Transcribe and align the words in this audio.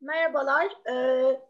Merhabalar. 0.00 0.72
Ee, 0.90 1.40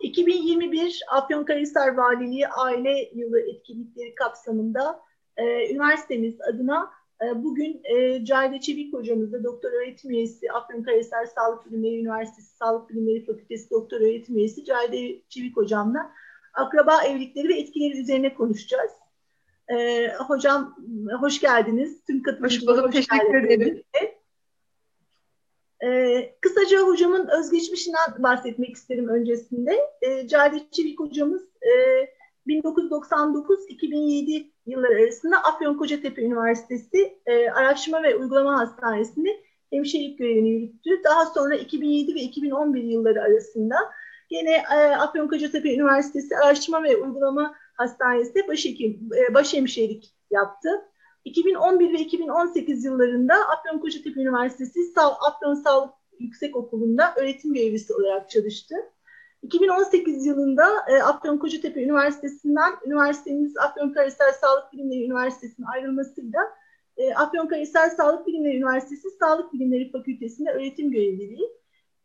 2021 0.00 1.00
Afyonkarahisar 1.08 1.94
Valiliği 1.94 2.48
Aile 2.48 3.10
Yılı 3.14 3.40
etkinlikleri 3.40 4.14
kapsamında 4.14 5.00
e, 5.36 5.70
üniversitemiz 5.70 6.40
adına 6.40 6.90
e, 7.22 7.44
bugün 7.44 7.80
e, 7.84 8.24
Cahide 8.24 8.60
Çevik 8.60 8.94
hocamızla 8.94 9.44
doktor 9.44 9.72
öğretim 9.72 10.10
üyesi 10.10 10.52
Afyonkarahisar 10.52 11.26
Sağlık 11.26 11.66
Bilimleri 11.66 12.00
Üniversitesi 12.00 12.56
Sağlık 12.56 12.90
Bilimleri 12.90 13.26
Fakültesi 13.26 13.70
doktor 13.70 14.00
öğretim 14.00 14.36
üyesi 14.36 14.64
Cahide 14.64 15.22
Çevik 15.28 15.56
hocamla 15.56 16.10
akraba 16.54 17.02
evlilikleri 17.02 17.48
ve 17.48 17.58
etkileri 17.58 18.00
üzerine 18.00 18.34
konuşacağız. 18.34 18.92
E, 19.68 20.08
hocam 20.08 20.76
hoş 21.20 21.40
geldiniz. 21.40 22.04
Tüm 22.04 22.22
katılımcılara 22.22 22.78
hoş, 22.78 22.86
hoş 22.86 22.94
teşekkür 22.94 23.44
ederim. 23.44 23.82
Ee, 25.86 26.34
kısaca 26.40 26.80
hocamın 26.80 27.28
özgeçmişinden 27.28 28.14
bahsetmek 28.18 28.74
isterim 28.74 29.08
öncesinde. 29.08 29.78
Ee, 30.02 30.28
Cahit 30.28 30.72
Çevik 30.72 31.00
hocamız 31.00 31.42
e, 31.42 31.70
1999-2007 32.46 34.46
yılları 34.66 34.94
arasında 34.94 35.36
Afyonkarahisar 35.36 36.16
Üniversitesi 36.16 37.18
e, 37.26 37.50
Araştırma 37.50 38.02
ve 38.02 38.16
Uygulama 38.16 38.60
Hastanesi'nde 38.60 39.28
hemşirelik 39.70 40.18
görevini 40.18 40.50
yürüttü. 40.50 40.90
Daha 41.04 41.26
sonra 41.26 41.54
2007 41.54 42.14
ve 42.14 42.20
2011 42.20 42.82
yılları 42.82 43.22
arasında 43.22 43.76
yine 44.30 44.54
e, 44.54 44.76
Afyonkarahisar 44.76 45.64
Üniversitesi 45.64 46.36
Araştırma 46.36 46.82
ve 46.82 46.96
Uygulama 46.96 47.54
Hastanesi'nde 47.74 48.48
başhekim, 48.48 49.10
e, 49.16 49.34
başhemşirelik 49.34 50.14
yaptı. 50.30 50.68
2011 51.26 51.92
ve 51.92 51.98
2018 51.98 52.84
yıllarında 52.84 53.34
Afyonkarahisar 53.34 54.16
Üniversitesi 54.16 54.82
Afyon 55.26 55.54
Sağlık 55.54 55.94
Yüksek 56.18 56.56
Okulu'nda 56.56 57.14
öğretim 57.16 57.54
görevlisi 57.54 57.94
olarak 57.94 58.30
çalıştı. 58.30 58.74
2018 59.42 60.26
yılında 60.26 60.64
e, 60.88 61.02
Afyonkarahisar 61.02 61.80
Üniversitesi'nden 61.80 62.72
üniversitemiz 62.86 63.56
Afyonkarahisar 63.56 64.32
Sağlık 64.32 64.72
Bilimleri 64.72 65.04
Üniversitesi'nin 65.04 65.66
ayrılmasıyla 65.66 66.40
e, 66.96 67.14
Afyonkarahisar 67.14 67.88
Sağlık 67.88 68.26
Bilimleri 68.26 68.56
Üniversitesi 68.56 69.10
Sağlık 69.10 69.52
Bilimleri 69.52 69.90
Fakültesi'nde 69.90 70.50
öğretim 70.50 70.90
görevliliği. 70.90 71.48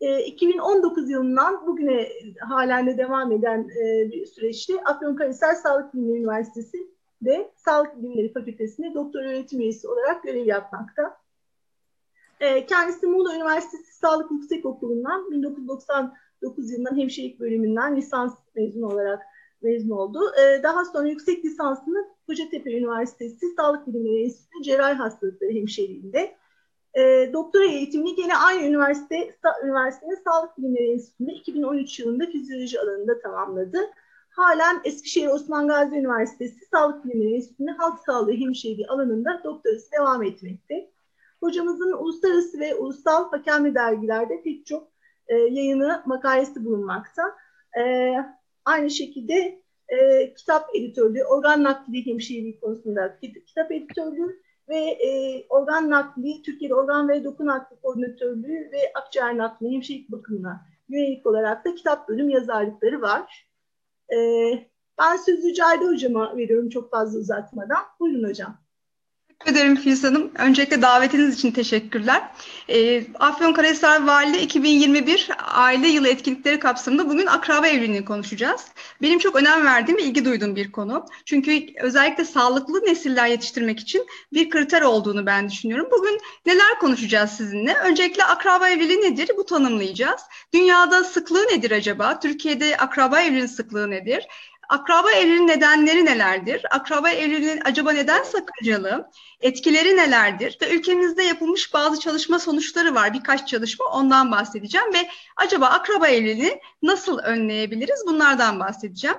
E, 0.02 0.26
2019 0.26 1.10
yılından 1.10 1.68
bugüne 1.68 2.08
halen 2.50 2.88
de 2.88 2.98
devam 2.98 3.32
eden 3.32 3.60
e, 3.60 4.12
bir 4.12 4.26
süreçte 4.26 4.84
Afyonkarahisar 4.84 5.54
Sağlık 5.54 5.94
Bilimleri 5.94 6.20
Üniversitesi 6.20 6.78
de 7.22 7.52
Sağlık 7.56 7.98
Bilimleri 7.98 8.34
Fakültesi'nde 8.34 8.94
doktor 8.94 9.20
öğretim 9.20 9.60
üyesi 9.60 9.88
olarak 9.88 10.24
görev 10.24 10.46
yapmakta. 10.46 11.18
E, 12.40 12.66
kendisi 12.66 13.08
Muğla 13.08 13.36
Üniversitesi 13.36 13.96
Sağlık 13.96 14.32
Yüksek 14.32 14.66
Okulu'ndan 14.66 15.32
1999 15.32 16.72
yılından 16.72 16.98
hemşirelik 16.98 17.40
bölümünden 17.40 17.96
lisans 17.96 18.36
mezunu 18.56 18.86
olarak 18.86 19.22
mezun 19.62 19.90
oldu. 19.90 20.20
E, 20.42 20.64
daha 20.64 20.86
sonra 20.86 21.08
yüksek 21.08 21.46
lisansını 21.46 22.08
Kocatepe 22.28 22.72
Üniversitesi 22.72 23.48
Sağlık 23.56 23.88
Bilimleri 23.88 24.24
Enstitüsü 24.24 24.64
Cerrahi 24.64 24.94
Hastalıkları 24.94 25.52
Hemşireliğinde 25.52 26.36
e, 26.94 27.30
doktora 27.34 27.66
eğitimini 27.66 28.22
yine 28.22 28.38
aynı 28.38 28.68
üniversite 28.68 29.36
üniversitenin 29.64 30.24
Sağlık 30.24 30.58
Bilimleri 30.58 30.92
Enstitüsü'nde 30.92 31.34
2013 31.34 32.00
yılında 32.00 32.26
fizyoloji 32.26 32.80
alanında 32.80 33.20
tamamladı 33.20 33.80
halen 34.32 34.82
Eskişehir 34.84 35.28
Osman 35.28 35.68
Gazi 35.68 35.96
Üniversitesi 35.96 36.66
Sağlık 36.66 37.06
Bilimleri 37.06 37.36
Enstitüsü'nde 37.36 37.72
halk 37.72 38.00
sağlığı 38.00 38.34
hemşireliği 38.34 38.88
alanında 38.88 39.42
doktorası 39.44 39.92
devam 39.92 40.24
etmekte. 40.24 40.92
Hocamızın 41.40 41.92
uluslararası 41.92 42.60
ve 42.60 42.76
ulusal 42.76 43.32
hakemli 43.32 43.76
dergilerde 43.76 44.42
pek 44.44 44.66
çok 44.66 44.88
e, 45.28 45.36
yayını, 45.36 46.04
makalesi 46.06 46.66
bulunmakta. 46.66 47.36
E, 47.80 48.16
aynı 48.66 48.90
şekilde 48.90 49.62
e, 49.90 50.34
kitap 50.34 50.76
editörlüğü, 50.76 51.24
organ 51.24 51.64
nakli 51.64 52.06
hemşireliği 52.06 52.60
konusunda 52.60 53.20
kitap 53.48 53.72
editörlüğü 53.72 54.42
ve 54.70 54.78
e, 54.78 55.44
organ 55.50 55.90
nakli, 55.90 56.42
Türkiye'de 56.42 56.76
organ 56.76 57.10
ve 57.10 57.24
doku 57.24 57.46
nakli 57.46 57.76
koordinatörlüğü 57.82 58.72
ve 58.72 58.92
akciğer 58.96 59.38
nakli 59.38 59.72
hemşirelik 59.72 60.12
bakımına 60.12 60.66
yönelik 60.90 61.26
olarak 61.26 61.66
da 61.66 61.76
kitap 61.76 62.10
bölüm 62.10 62.30
yazarlıkları 62.30 63.02
var. 63.02 63.51
Ee, 64.14 64.68
ben 65.00 65.18
sözü 65.18 65.54
Cahide 65.54 65.86
Hocam'a 65.86 66.38
veriyorum 66.38 66.70
çok 66.70 66.92
fazla 66.92 67.20
uzatmadan. 67.20 67.84
Buyurun 68.00 68.30
hocam. 68.30 68.61
Teşekkür 69.46 69.60
ederim 69.62 69.76
Filiz 69.76 70.04
Hanım. 70.04 70.32
Öncelikle 70.36 70.82
davetiniz 70.82 71.36
için 71.36 71.52
teşekkürler. 71.52 72.22
E, 72.70 73.04
Afyonkarahisar 73.20 74.08
Valiliği 74.08 74.44
2021 74.44 75.30
Aile 75.38 75.88
Yılı 75.88 76.08
etkinlikleri 76.08 76.60
kapsamında 76.60 77.10
bugün 77.10 77.26
akraba 77.26 77.68
evliliğini 77.68 78.06
konuşacağız. 78.06 78.66
Benim 79.02 79.20
çok 79.20 79.36
önem 79.36 79.66
verdiğim 79.66 79.98
ve 79.98 80.04
ilgi 80.04 80.26
duyduğum 80.26 80.56
bir 80.56 80.72
konu. 80.72 81.06
Çünkü 81.26 81.66
özellikle 81.82 82.26
sağlıklı 82.26 82.86
nesiller 82.86 83.28
yetiştirmek 83.28 83.80
için 83.80 84.06
bir 84.34 84.50
kriter 84.50 84.82
olduğunu 84.82 85.26
ben 85.26 85.50
düşünüyorum. 85.50 85.88
Bugün 85.92 86.20
neler 86.46 86.80
konuşacağız 86.80 87.32
sizinle? 87.32 87.74
Öncelikle 87.74 88.24
akraba 88.24 88.70
evliliği 88.70 89.02
nedir? 89.02 89.32
Bu 89.38 89.46
tanımlayacağız. 89.46 90.22
Dünyada 90.54 91.04
sıklığı 91.04 91.44
nedir 91.44 91.72
acaba? 91.72 92.20
Türkiye'de 92.20 92.78
akraba 92.78 93.22
evliliğinin 93.22 93.48
sıklığı 93.48 93.92
nedir? 93.92 94.28
Akraba 94.72 95.12
evliliğinin 95.12 95.48
nedenleri 95.48 96.06
nelerdir? 96.06 96.66
Akraba 96.70 97.10
evliliğinin 97.10 97.62
acaba 97.66 97.92
neden 97.92 98.24
sakıncalı? 98.24 99.10
Etkileri 99.42 99.98
nelerdir? 99.98 100.58
Ve 100.62 100.76
ülkemizde 100.76 101.24
yapılmış 101.24 101.74
bazı 101.74 102.00
çalışma 102.00 102.40
sonuçları 102.40 102.96
var. 102.96 103.14
Birkaç 103.14 103.48
çalışma 103.48 103.86
ondan 103.86 104.32
bahsedeceğim 104.32 104.94
ve 104.94 105.10
acaba 105.38 105.66
akraba 105.68 106.08
evliliğini 106.08 106.60
nasıl 106.82 107.18
önleyebiliriz? 107.20 108.04
Bunlardan 108.08 108.60
bahsedeceğim. 108.60 109.18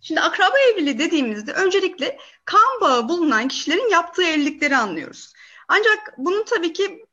Şimdi 0.00 0.20
akraba 0.20 0.58
evliliği 0.58 0.98
dediğimizde 0.98 1.52
öncelikle 1.52 2.18
kan 2.44 2.80
bağı 2.80 3.08
bulunan 3.08 3.48
kişilerin 3.48 3.90
yaptığı 3.90 4.24
evlilikleri 4.24 4.76
anlıyoruz. 4.76 5.32
Ancak 5.68 6.14
bunun 6.18 6.44
tabii 6.44 6.72
ki 6.72 7.06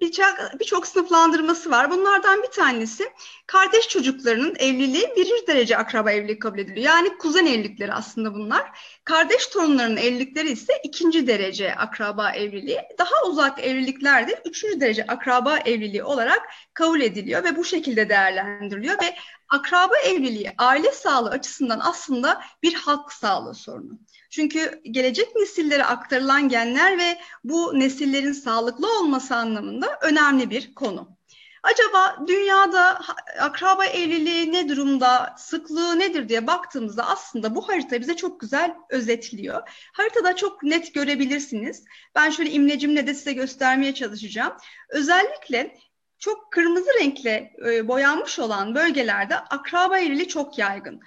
birçok 0.00 0.34
bir 0.60 0.86
sınıflandırması 0.86 1.70
var. 1.70 1.90
Bunlardan 1.90 2.42
bir 2.42 2.50
tanesi 2.50 3.12
kardeş 3.46 3.88
çocuklarının 3.88 4.54
evliliği 4.58 5.08
birinci 5.16 5.46
derece 5.46 5.76
akraba 5.76 6.12
evliliği 6.12 6.38
kabul 6.38 6.58
ediliyor. 6.58 6.86
Yani 6.86 7.18
kuzen 7.18 7.46
evlilikleri 7.46 7.92
aslında 7.92 8.34
bunlar. 8.34 8.78
Kardeş 9.08 9.46
torunlarının 9.46 9.96
evlilikleri 9.96 10.50
ise 10.50 10.72
ikinci 10.82 11.26
derece 11.26 11.74
akraba 11.74 12.30
evliliği. 12.30 12.80
Daha 12.98 13.30
uzak 13.30 13.64
evlilikler 13.64 14.28
de 14.28 14.42
üçüncü 14.44 14.80
derece 14.80 15.06
akraba 15.06 15.58
evliliği 15.58 16.02
olarak 16.02 16.42
kabul 16.74 17.00
ediliyor 17.00 17.44
ve 17.44 17.56
bu 17.56 17.64
şekilde 17.64 18.08
değerlendiriliyor 18.08 19.02
ve 19.02 19.14
akraba 19.48 19.98
evliliği 19.98 20.52
aile 20.58 20.92
sağlığı 20.92 21.30
açısından 21.30 21.80
aslında 21.82 22.42
bir 22.62 22.74
halk 22.74 23.12
sağlığı 23.12 23.54
sorunu. 23.54 23.98
Çünkü 24.30 24.80
gelecek 24.84 25.36
nesillere 25.36 25.84
aktarılan 25.84 26.48
genler 26.48 26.98
ve 26.98 27.18
bu 27.44 27.80
nesillerin 27.80 28.32
sağlıklı 28.32 28.98
olması 28.98 29.36
anlamında 29.36 29.98
önemli 30.02 30.50
bir 30.50 30.74
konu. 30.74 31.17
Acaba 31.62 32.16
dünyada 32.26 33.00
akraba 33.40 33.86
evliliği 33.86 34.52
ne 34.52 34.68
durumda, 34.68 35.34
sıklığı 35.38 35.98
nedir 35.98 36.28
diye 36.28 36.46
baktığımızda 36.46 37.06
aslında 37.06 37.54
bu 37.54 37.68
harita 37.68 38.00
bize 38.00 38.16
çok 38.16 38.40
güzel 38.40 38.74
özetliyor. 38.90 39.68
Haritada 39.92 40.36
çok 40.36 40.62
net 40.62 40.94
görebilirsiniz. 40.94 41.84
Ben 42.14 42.30
şöyle 42.30 42.50
imlecimle 42.50 43.06
de 43.06 43.14
size 43.14 43.32
göstermeye 43.32 43.94
çalışacağım. 43.94 44.52
Özellikle 44.88 45.78
çok 46.18 46.52
kırmızı 46.52 46.90
renkle 47.00 47.52
e, 47.66 47.88
boyanmış 47.88 48.38
olan 48.38 48.74
bölgelerde 48.74 49.36
akraba 49.36 49.98
evliliği 49.98 50.28
çok 50.28 50.58
yaygın. 50.58 51.00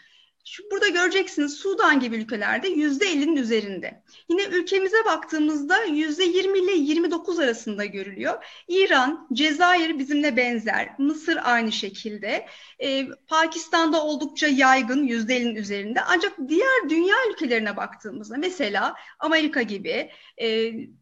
Şu 0.45 0.63
burada 0.71 0.87
göreceksiniz 0.87 1.53
Sudan 1.53 1.99
gibi 1.99 2.15
ülkelerde 2.15 2.67
yüzde 2.67 3.05
50'nin 3.05 3.35
üzerinde. 3.35 4.03
Yine 4.29 4.43
ülkemize 4.43 5.05
baktığımızda 5.05 5.83
yüzde 5.83 6.23
20 6.23 6.59
ile 6.59 6.71
29 6.71 7.39
arasında 7.39 7.85
görülüyor. 7.85 8.45
İran, 8.67 9.27
Cezayir 9.33 9.99
bizimle 9.99 10.37
benzer, 10.37 10.89
Mısır 10.97 11.39
aynı 11.43 11.71
şekilde. 11.71 12.47
Ee, 12.83 13.07
Pakistan'da 13.27 14.03
oldukça 14.03 14.47
yaygın 14.47 15.03
yüzde 15.03 15.37
50'nin 15.37 15.55
üzerinde. 15.55 16.01
Ancak 16.01 16.33
diğer 16.47 16.89
dünya 16.89 17.15
ülkelerine 17.31 17.77
baktığımızda 17.77 18.37
mesela 18.37 18.95
Amerika 19.19 19.61
gibi, 19.61 20.11
e, 20.41 20.47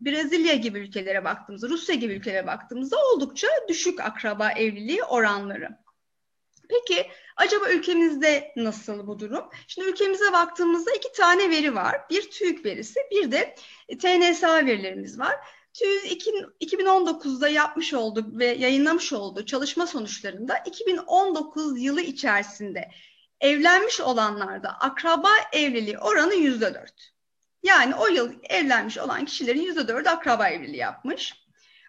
Brezilya 0.02 0.56
gibi 0.56 0.80
ülkelere 0.80 1.24
baktığımızda, 1.24 1.70
Rusya 1.70 1.96
gibi 1.96 2.14
ülkelere 2.14 2.48
baktığımızda 2.48 2.98
oldukça 3.14 3.48
düşük 3.70 4.00
akraba 4.00 4.52
evliliği 4.52 5.04
oranları. 5.04 5.70
Peki 6.70 7.10
acaba 7.36 7.70
ülkemizde 7.70 8.52
nasıl 8.56 9.08
bu 9.08 9.20
durum? 9.20 9.50
Şimdi 9.68 9.88
ülkemize 9.88 10.34
baktığımızda 10.34 10.92
iki 10.92 11.12
tane 11.12 11.50
veri 11.50 11.76
var. 11.76 12.10
Bir 12.10 12.32
TÜİK 12.32 12.66
verisi, 12.66 13.00
bir 13.12 13.32
de 13.32 13.56
TNSA 14.00 14.66
verilerimiz 14.66 15.20
var. 15.20 15.36
TÜİK 15.74 16.28
2019'da 16.62 17.50
yapmış 17.50 17.94
olduğu 17.94 18.40
ve 18.40 18.46
yayınlamış 18.46 19.14
olduğu 19.14 19.46
çalışma 19.46 19.88
sonuçlarında 19.88 20.58
2019 20.58 21.82
yılı 21.82 22.02
içerisinde 22.02 22.92
evlenmiş 23.42 24.02
olanlarda 24.02 24.70
akraba 24.70 25.30
evliliği 25.54 26.00
oranı 26.00 26.34
yüzde 26.34 26.74
dört. 26.74 27.12
Yani 27.64 27.96
o 27.96 28.08
yıl 28.08 28.34
evlenmiş 28.50 28.98
olan 28.98 29.26
kişilerin 29.26 29.62
yüzde 29.62 29.88
dördü 29.88 30.10
akraba 30.10 30.50
evliliği 30.50 30.78
yapmış. 30.78 31.34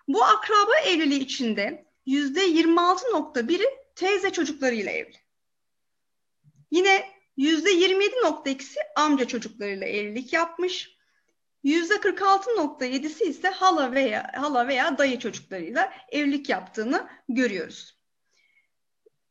Bu 0.08 0.24
akraba 0.24 0.76
evliliği 0.86 1.20
içinde 1.20 1.86
%26.1'i 2.06 3.79
teyze 3.96 4.32
çocuklarıyla 4.32 4.92
evli. 4.92 5.16
Yine 6.70 7.06
%27.2'si 7.38 8.78
amca 8.96 9.24
çocuklarıyla 9.28 9.86
evlilik 9.86 10.32
yapmış. 10.32 11.00
%46.7'si 11.64 13.24
ise 13.24 13.48
hala 13.48 13.92
veya 13.92 14.32
hala 14.36 14.68
veya 14.68 14.98
dayı 14.98 15.18
çocuklarıyla 15.18 15.92
evlilik 16.12 16.48
yaptığını 16.48 17.08
görüyoruz. 17.28 18.00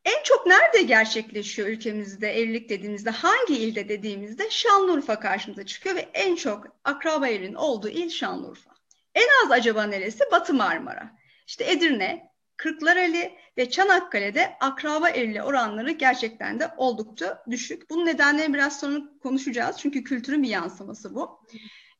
En 0.06 0.23
çok 0.23 0.45
nerede 0.45 0.81
gerçekleşiyor 0.81 1.67
ülkemizde 1.67 2.39
evlilik 2.39 2.69
dediğimizde, 2.69 3.09
hangi 3.09 3.57
ilde 3.57 3.89
dediğimizde 3.89 4.50
Şanlıurfa 4.50 5.19
karşımıza 5.19 5.65
çıkıyor 5.65 5.95
ve 5.95 6.09
en 6.13 6.35
çok 6.35 6.67
akraba 6.83 7.27
evliliğinin 7.27 7.56
olduğu 7.56 7.89
il 7.89 8.09
Şanlıurfa. 8.09 8.71
En 9.15 9.45
az 9.45 9.51
acaba 9.51 9.83
neresi? 9.83 10.23
Batı 10.31 10.53
Marmara. 10.53 11.19
İşte 11.47 11.71
Edirne, 11.71 12.28
Kırklareli 12.59 13.38
ve 13.57 13.69
Çanakkale'de 13.69 14.57
akraba 14.59 15.09
evliliği 15.09 15.44
oranları 15.44 15.91
gerçekten 15.91 16.59
de 16.59 16.71
oldukça 16.77 17.44
düşük. 17.50 17.89
Bunun 17.89 18.06
nedenlerini 18.06 18.53
biraz 18.53 18.79
sonra 18.79 19.00
konuşacağız 19.23 19.77
çünkü 19.79 20.03
kültürün 20.03 20.44
bir 20.44 20.50
yansıması 20.50 21.15
bu. 21.15 21.39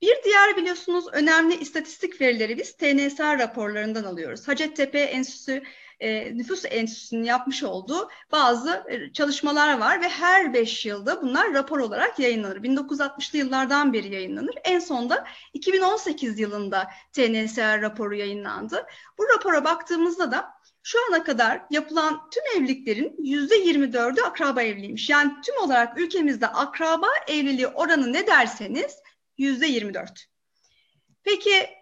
Bir 0.02 0.16
diğer 0.26 0.58
biliyorsunuz 0.58 1.06
önemli 1.12 1.56
istatistik 1.56 2.22
verileri 2.22 2.58
biz 2.58 2.78
TNSR 2.78 3.40
raporlarından 3.40 4.04
alıyoruz. 4.04 4.48
Hacettepe 4.48 5.00
Enstitüsü 5.00 5.64
e, 6.00 6.38
Nüfus 6.38 6.66
Enstitüsü'nün 6.66 7.24
yapmış 7.24 7.64
olduğu 7.64 8.10
bazı 8.32 8.84
e, 8.88 9.14
çalışmalar 9.14 9.80
var 9.80 10.02
ve 10.02 10.10
her 10.10 10.54
beş 10.54 10.86
yılda 10.86 11.22
bunlar 11.22 11.54
rapor 11.54 11.80
olarak 11.80 12.20
yayınlanır. 12.20 12.64
1960'lı 12.64 13.38
yıllardan 13.40 13.94
beri 13.94 14.14
yayınlanır. 14.14 14.56
En 14.64 14.80
son 14.80 15.10
da 15.10 15.28
2018 15.54 16.40
yılında 16.40 16.88
TNSR 17.14 17.82
raporu 17.82 18.16
yayınlandı. 18.16 18.86
Bu 19.18 19.24
rapora 19.36 19.64
baktığımızda 19.64 20.32
da 20.32 20.60
şu 20.84 20.98
ana 21.10 21.24
kadar 21.24 21.62
yapılan 21.70 22.30
tüm 22.30 22.44
evliliklerin 22.58 23.16
yüzde 23.24 23.56
24'ü 23.56 24.22
akraba 24.22 24.62
evliymiş. 24.62 25.10
Yani 25.10 25.32
tüm 25.46 25.58
olarak 25.58 26.00
ülkemizde 26.00 26.48
akraba 26.48 27.08
evliliği 27.28 27.68
oranı 27.68 28.14
ne 28.14 28.28
derseniz 28.28 28.96
yüzde 29.38 29.68
24. 29.68 30.26
Peki 31.24 31.79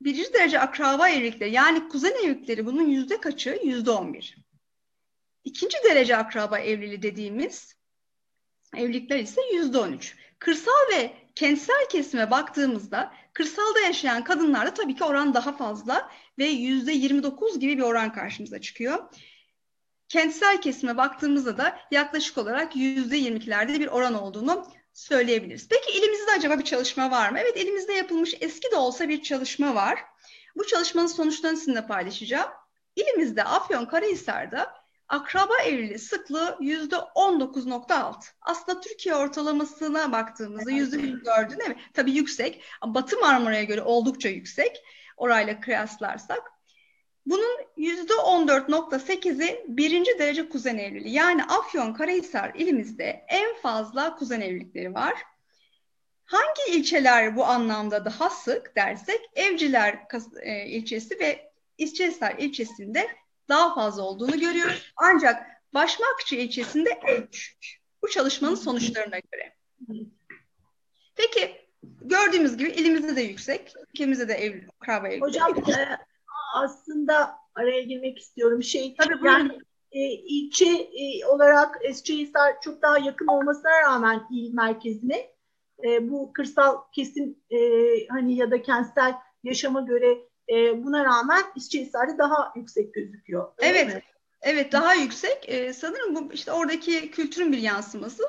birinci 0.00 0.32
derece 0.32 0.60
akraba 0.60 1.08
evlilikleri 1.08 1.52
yani 1.52 1.88
kuzen 1.88 2.14
evlilikleri 2.24 2.66
bunun 2.66 2.88
yüzde 2.88 3.20
kaçı? 3.20 3.60
Yüzde 3.64 3.90
11. 3.90 4.36
İkinci 5.44 5.76
derece 5.84 6.16
akraba 6.16 6.58
evliliği 6.58 7.02
dediğimiz 7.02 7.76
evlilikler 8.76 9.18
ise 9.18 9.40
yüzde 9.52 9.78
13. 9.78 10.16
Kırsal 10.38 10.90
ve 10.92 11.12
kentsel 11.34 11.88
kesime 11.90 12.30
baktığımızda 12.30 13.12
kırsalda 13.32 13.80
yaşayan 13.80 14.24
kadınlarda 14.24 14.74
tabii 14.74 14.94
ki 14.94 15.04
oran 15.04 15.34
daha 15.34 15.52
fazla 15.52 16.10
ve 16.38 16.46
yüzde 16.46 16.92
29 16.92 17.58
gibi 17.58 17.78
bir 17.78 17.82
oran 17.82 18.12
karşımıza 18.12 18.60
çıkıyor. 18.60 18.98
Kentsel 20.08 20.60
kesime 20.60 20.96
baktığımızda 20.96 21.58
da 21.58 21.80
yaklaşık 21.90 22.38
olarak 22.38 22.76
yüzde 22.76 23.18
22'lerde 23.18 23.80
bir 23.80 23.86
oran 23.86 24.14
olduğunu 24.14 24.66
söyleyebiliriz. 24.96 25.68
Peki 25.68 25.98
elimizde 25.98 26.30
acaba 26.30 26.58
bir 26.58 26.64
çalışma 26.64 27.10
var 27.10 27.30
mı? 27.30 27.38
Evet 27.38 27.56
elimizde 27.56 27.92
yapılmış 27.92 28.34
eski 28.40 28.70
de 28.70 28.76
olsa 28.76 29.08
bir 29.08 29.22
çalışma 29.22 29.74
var. 29.74 30.04
Bu 30.56 30.66
çalışmanın 30.66 31.06
sonuçlarını 31.06 31.56
sizinle 31.56 31.86
paylaşacağım. 31.86 32.50
İlimizde 32.96 33.44
Afyonkarahisar'da 33.44 34.74
akraba 35.08 35.58
evliliği 35.58 35.98
sıklığı 35.98 36.56
yüzde 36.60 36.96
19.6. 36.96 38.14
Aslında 38.40 38.80
Türkiye 38.80 39.14
ortalamasına 39.14 40.12
baktığımızda 40.12 40.70
yüzde 40.70 40.96
24'ü 40.96 41.58
değil 41.58 41.70
mi? 41.70 41.80
Tabii 41.94 42.12
yüksek. 42.12 42.62
Batı 42.86 43.18
Marmara'ya 43.18 43.64
göre 43.64 43.82
oldukça 43.82 44.28
yüksek. 44.28 44.82
Orayla 45.16 45.60
kıyaslarsak. 45.60 46.55
Bunun 47.26 47.56
yüzde 47.76 48.12
14.8'i 48.12 49.64
birinci 49.68 50.18
derece 50.18 50.48
kuzen 50.48 50.78
evliliği. 50.78 51.14
Yani 51.14 51.44
Afyon 51.44 51.92
Karahisar 51.92 52.54
ilimizde 52.54 53.24
en 53.28 53.56
fazla 53.56 54.16
kuzen 54.16 54.40
evlilikleri 54.40 54.94
var. 54.94 55.14
Hangi 56.24 56.78
ilçeler 56.78 57.36
bu 57.36 57.44
anlamda 57.44 58.04
daha 58.04 58.30
sık 58.30 58.76
dersek 58.76 59.20
Evciler 59.34 60.06
e, 60.42 60.66
ilçesi 60.66 61.20
ve 61.20 61.52
İsçehisar 61.78 62.34
ilçesinde 62.38 63.08
daha 63.48 63.74
fazla 63.74 64.02
olduğunu 64.02 64.40
görüyoruz. 64.40 64.92
Ancak 64.96 65.56
Başmakçı 65.76 66.36
ilçesinde 66.36 66.90
en 67.06 67.32
düşük. 67.32 67.80
Bu 68.02 68.08
çalışmanın 68.08 68.54
sonuçlarına 68.54 69.18
göre. 69.18 69.56
Peki 71.16 71.68
gördüğümüz 71.82 72.56
gibi 72.56 72.68
ilimizde 72.68 73.16
de 73.16 73.20
yüksek, 73.20 73.74
ülkemizde 73.88 74.28
de 74.28 74.34
ev, 74.34 74.62
akraba 74.80 75.08
evlilik. 75.08 75.22
Hocam 75.22 75.58
e, 75.58 75.98
aslında 76.64 77.34
araya 77.54 77.82
girmek 77.82 78.18
istiyorum. 78.18 78.62
Şey 78.62 78.94
Tabii 78.98 79.26
yani 79.26 79.58
e, 79.92 80.00
ilçe 80.10 80.70
e, 80.70 81.26
olarak 81.26 81.78
Eskişehir 81.82 82.30
çok 82.62 82.82
daha 82.82 82.98
yakın 82.98 83.26
olmasına 83.26 83.82
rağmen 83.82 84.22
il 84.30 84.54
merkezine 84.54 85.30
e, 85.84 86.10
bu 86.10 86.32
kırsal 86.32 86.76
kesim 86.94 87.38
e, 87.50 87.58
hani 88.08 88.36
ya 88.36 88.50
da 88.50 88.62
kentsel 88.62 89.14
yaşama 89.44 89.80
göre 89.80 90.18
e, 90.48 90.84
buna 90.84 91.04
rağmen 91.04 91.42
Eskişehir'de 91.56 92.18
daha 92.18 92.52
yüksek 92.56 92.94
gözüküyor. 92.94 93.52
Evet. 93.58 93.94
Mi? 93.94 94.02
Evet 94.42 94.72
daha 94.72 94.94
yüksek. 94.94 95.48
Ee, 95.48 95.72
sanırım 95.72 96.14
bu 96.14 96.32
işte 96.32 96.52
oradaki 96.52 97.10
kültürün 97.10 97.52
bir 97.52 97.58
yansıması. 97.58 98.22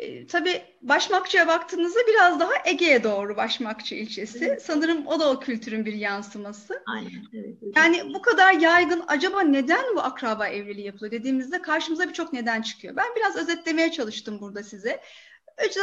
E, 0.00 0.26
tabii 0.26 0.62
Başmakçı'ya 0.82 1.46
baktığınızda 1.46 2.00
biraz 2.08 2.40
daha 2.40 2.52
Ege'ye 2.64 3.04
doğru 3.04 3.36
Başmakçı 3.36 3.94
ilçesi. 3.94 4.44
Evet. 4.44 4.62
Sanırım 4.62 5.06
o 5.06 5.20
da 5.20 5.30
o 5.30 5.40
kültürün 5.40 5.84
bir 5.84 5.92
yansıması. 5.92 6.82
Aynen. 6.86 7.10
Evet, 7.34 7.56
evet. 7.62 7.76
Yani 7.76 8.14
bu 8.14 8.22
kadar 8.22 8.52
yaygın 8.52 9.04
acaba 9.06 9.40
neden 9.40 9.84
bu 9.96 10.00
akraba 10.00 10.48
evliliği 10.48 10.86
yapılıyor 10.86 11.12
dediğimizde 11.12 11.62
karşımıza 11.62 12.08
birçok 12.08 12.32
neden 12.32 12.62
çıkıyor. 12.62 12.96
Ben 12.96 13.06
biraz 13.16 13.36
özetlemeye 13.36 13.92
çalıştım 13.92 14.40
burada 14.40 14.62
size. 14.62 15.00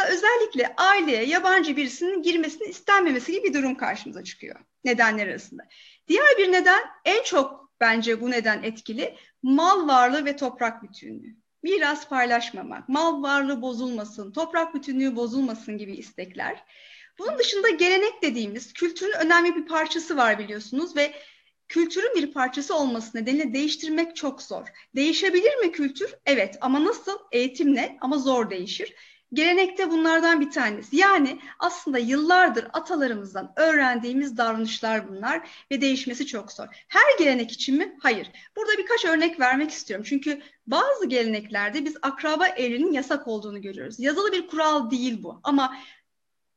Özellikle 0.10 0.76
aileye 0.78 1.26
yabancı 1.26 1.78
birisinin 1.78 2.22
girmesini 2.22 2.68
istenmemesi 2.68 3.32
gibi 3.32 3.44
bir 3.44 3.54
durum 3.54 3.76
karşımıza 3.76 4.24
çıkıyor 4.24 4.60
nedenler 4.84 5.28
arasında. 5.28 5.64
Diğer 6.08 6.38
bir 6.38 6.52
neden 6.52 6.82
en 7.06 7.24
çok 7.24 7.72
bence 7.82 8.22
bu 8.22 8.32
neden 8.32 8.64
etkili 8.64 9.16
mal 9.44 9.88
varlığı 9.88 10.26
ve 10.26 10.36
toprak 10.36 10.84
bütünlüğü 10.84 11.36
miras 11.64 12.10
paylaşmamak, 12.10 12.90
mal 12.90 13.24
varlığı 13.24 13.62
bozulmasın, 13.62 14.32
toprak 14.32 14.76
bütünlüğü 14.76 15.16
bozulmasın 15.16 15.78
gibi 15.78 15.96
istekler. 15.96 16.64
Bunun 17.20 17.38
dışında 17.38 17.70
gelenek 17.70 18.22
dediğimiz 18.22 18.74
kültürün 18.74 19.14
önemli 19.20 19.56
bir 19.56 19.66
parçası 19.66 20.18
var 20.18 20.40
biliyorsunuz 20.40 20.96
ve 20.96 21.14
kültürün 21.68 22.16
bir 22.16 22.34
parçası 22.34 22.76
olması 22.76 23.18
nedeniyle 23.18 23.54
değiştirmek 23.54 24.16
çok 24.16 24.42
zor. 24.42 24.68
Değişebilir 24.96 25.56
mi 25.56 25.72
kültür? 25.72 26.16
Evet 26.26 26.58
ama 26.62 26.86
nasıl? 26.86 27.18
Eğitimle 27.32 27.98
ama 28.02 28.18
zor 28.18 28.50
değişir. 28.50 28.94
Gelenekte 29.34 29.92
bunlardan 29.92 30.42
bir 30.42 30.52
tanesi. 30.52 30.96
Yani 30.98 31.40
aslında 31.60 31.98
yıllardır 31.98 32.68
atalarımızdan 32.74 33.54
öğrendiğimiz 33.56 34.38
davranışlar 34.38 35.10
bunlar 35.10 35.50
ve 35.72 35.82
değişmesi 35.82 36.26
çok 36.26 36.52
zor. 36.52 36.66
Her 36.88 37.18
gelenek 37.20 37.52
için 37.52 37.78
mi? 37.78 37.98
Hayır. 38.02 38.32
Burada 38.56 38.78
birkaç 38.78 39.06
örnek 39.06 39.40
vermek 39.40 39.72
istiyorum. 39.72 40.06
Çünkü 40.10 40.42
bazı 40.68 41.06
geleneklerde 41.08 41.86
biz 41.86 41.98
akraba 42.02 42.48
evliliğinin 42.48 42.94
yasak 42.94 43.28
olduğunu 43.28 43.62
görüyoruz. 43.62 44.00
Yazılı 44.00 44.32
bir 44.32 44.48
kural 44.48 44.92
değil 44.92 45.24
bu 45.24 45.40
ama 45.44 45.78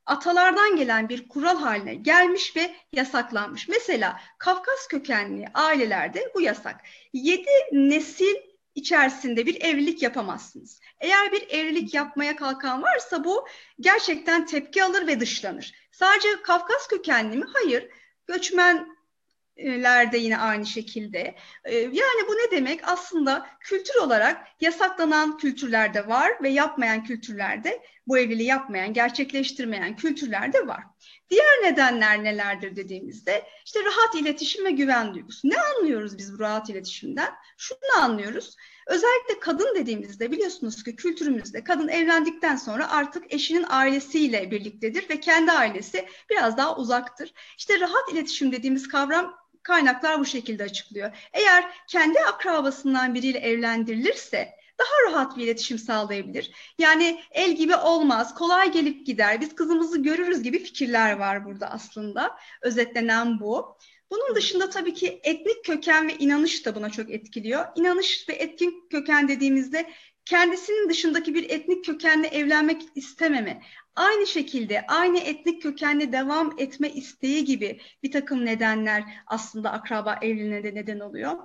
atalardan 0.06 0.76
gelen 0.76 1.08
bir 1.08 1.28
kural 1.28 1.56
haline 1.56 1.94
gelmiş 1.94 2.56
ve 2.56 2.74
yasaklanmış. 2.92 3.68
Mesela 3.68 4.20
Kafkas 4.38 4.86
kökenli 4.88 5.46
ailelerde 5.54 6.32
bu 6.34 6.40
yasak. 6.40 6.80
Yedi 7.12 7.50
nesil 7.72 8.49
içerisinde 8.80 9.46
bir 9.46 9.62
evlilik 9.62 10.02
yapamazsınız. 10.02 10.80
Eğer 11.00 11.32
bir 11.32 11.48
evlilik 11.48 11.94
yapmaya 11.94 12.36
kalkan 12.36 12.82
varsa 12.82 13.24
bu 13.24 13.46
gerçekten 13.80 14.46
tepki 14.46 14.84
alır 14.84 15.06
ve 15.06 15.20
dışlanır. 15.20 15.72
Sadece 15.92 16.28
Kafkas 16.42 16.86
kökenli 16.88 17.36
mi? 17.36 17.44
Hayır. 17.52 17.88
Göçmenler 18.26 20.12
de 20.12 20.18
yine 20.18 20.38
aynı 20.38 20.66
şekilde. 20.66 21.34
Ee, 21.64 21.74
yani 21.76 22.28
bu 22.28 22.32
ne 22.32 22.50
demek? 22.50 22.88
Aslında 22.88 23.46
kültür 23.60 23.94
olarak 23.94 24.46
yasaklanan 24.60 25.38
kültürlerde 25.38 26.08
var 26.08 26.32
ve 26.42 26.48
yapmayan 26.48 27.04
kültürlerde 27.04 27.82
bu 28.06 28.18
evliliği 28.18 28.48
yapmayan, 28.48 28.92
gerçekleştirmeyen 28.92 29.96
kültürlerde 29.96 30.66
var. 30.66 30.82
Diğer 31.30 31.62
nedenler 31.62 32.24
nelerdir 32.24 32.76
dediğimizde 32.76 33.46
işte 33.66 33.84
rahat 33.84 34.14
iletişim 34.14 34.64
ve 34.64 34.70
güven 34.70 35.14
duygusu. 35.14 35.48
Ne 35.48 35.60
anlıyoruz 35.60 36.18
biz 36.18 36.34
bu 36.34 36.38
rahat 36.38 36.70
iletişimden? 36.70 37.34
Şunu 37.58 38.02
anlıyoruz. 38.02 38.56
Özellikle 38.86 39.40
kadın 39.40 39.74
dediğimizde 39.74 40.30
biliyorsunuz 40.30 40.82
ki 40.82 40.96
kültürümüzde 40.96 41.64
kadın 41.64 41.88
evlendikten 41.88 42.56
sonra 42.56 42.90
artık 42.90 43.34
eşinin 43.34 43.66
ailesiyle 43.68 44.50
birliktedir 44.50 45.10
ve 45.10 45.20
kendi 45.20 45.52
ailesi 45.52 46.06
biraz 46.30 46.56
daha 46.56 46.76
uzaktır. 46.76 47.34
İşte 47.58 47.80
rahat 47.80 48.12
iletişim 48.12 48.52
dediğimiz 48.52 48.88
kavram 48.88 49.34
kaynaklar 49.62 50.20
bu 50.20 50.24
şekilde 50.24 50.64
açıklıyor. 50.64 51.28
Eğer 51.32 51.64
kendi 51.86 52.20
akrabasından 52.20 53.14
biriyle 53.14 53.38
evlendirilirse 53.38 54.59
daha 54.80 55.12
rahat 55.12 55.36
bir 55.36 55.44
iletişim 55.44 55.78
sağlayabilir. 55.78 56.50
Yani 56.78 57.20
el 57.30 57.56
gibi 57.56 57.76
olmaz, 57.76 58.34
kolay 58.34 58.72
gelip 58.72 59.06
gider, 59.06 59.40
biz 59.40 59.54
kızımızı 59.54 60.02
görürüz 60.02 60.42
gibi 60.42 60.58
fikirler 60.58 61.12
var 61.16 61.44
burada 61.44 61.70
aslında. 61.70 62.36
Özetlenen 62.62 63.40
bu. 63.40 63.78
Bunun 64.10 64.34
dışında 64.34 64.70
tabii 64.70 64.94
ki 64.94 65.20
etnik 65.22 65.64
köken 65.64 66.08
ve 66.08 66.16
inanış 66.18 66.66
da 66.66 66.74
buna 66.74 66.90
çok 66.90 67.10
etkiliyor. 67.10 67.64
İnanış 67.76 68.28
ve 68.28 68.32
etnik 68.32 68.90
köken 68.90 69.28
dediğimizde 69.28 69.90
kendisinin 70.24 70.88
dışındaki 70.88 71.34
bir 71.34 71.50
etnik 71.50 71.84
kökenle 71.84 72.26
evlenmek 72.26 72.82
istememe, 72.94 73.62
aynı 73.96 74.26
şekilde 74.26 74.86
aynı 74.86 75.18
etnik 75.18 75.62
kökenle 75.62 76.12
devam 76.12 76.54
etme 76.58 76.90
isteği 76.90 77.44
gibi 77.44 77.80
bir 78.02 78.12
takım 78.12 78.44
nedenler 78.46 79.04
aslında 79.26 79.72
akraba 79.72 80.18
evliliğine 80.22 80.64
de 80.64 80.74
neden 80.74 81.00
oluyor. 81.00 81.36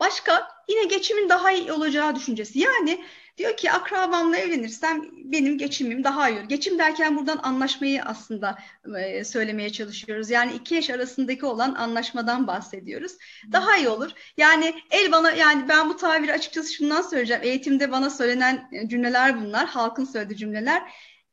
Başka 0.00 0.48
yine 0.68 0.84
geçimin 0.84 1.28
daha 1.28 1.52
iyi 1.52 1.72
olacağı 1.72 2.16
düşüncesi. 2.16 2.58
Yani 2.58 3.04
diyor 3.38 3.56
ki 3.56 3.72
akrabamla 3.72 4.36
evlenirsem 4.36 5.02
benim 5.24 5.58
geçimim 5.58 6.04
daha 6.04 6.30
iyi 6.30 6.38
olur. 6.38 6.48
Geçim 6.48 6.78
derken 6.78 7.16
buradan 7.16 7.40
anlaşmayı 7.42 8.02
aslında 8.02 8.58
e, 8.98 9.24
söylemeye 9.24 9.72
çalışıyoruz. 9.72 10.30
Yani 10.30 10.52
iki 10.52 10.74
yaş 10.74 10.90
arasındaki 10.90 11.46
olan 11.46 11.74
anlaşmadan 11.74 12.46
bahsediyoruz. 12.46 13.12
Daha 13.52 13.76
iyi 13.76 13.88
olur. 13.88 14.10
Yani 14.36 14.74
el 14.90 15.12
bana 15.12 15.30
yani 15.30 15.68
ben 15.68 15.88
bu 15.88 15.96
tabiri 15.96 16.32
açıkçası 16.32 16.72
şundan 16.72 17.02
söyleyeceğim. 17.02 17.42
Eğitimde 17.44 17.92
bana 17.92 18.10
söylenen 18.10 18.70
cümleler 18.86 19.40
bunlar. 19.40 19.66
Halkın 19.66 20.04
söylediği 20.04 20.38
cümleler. 20.38 20.82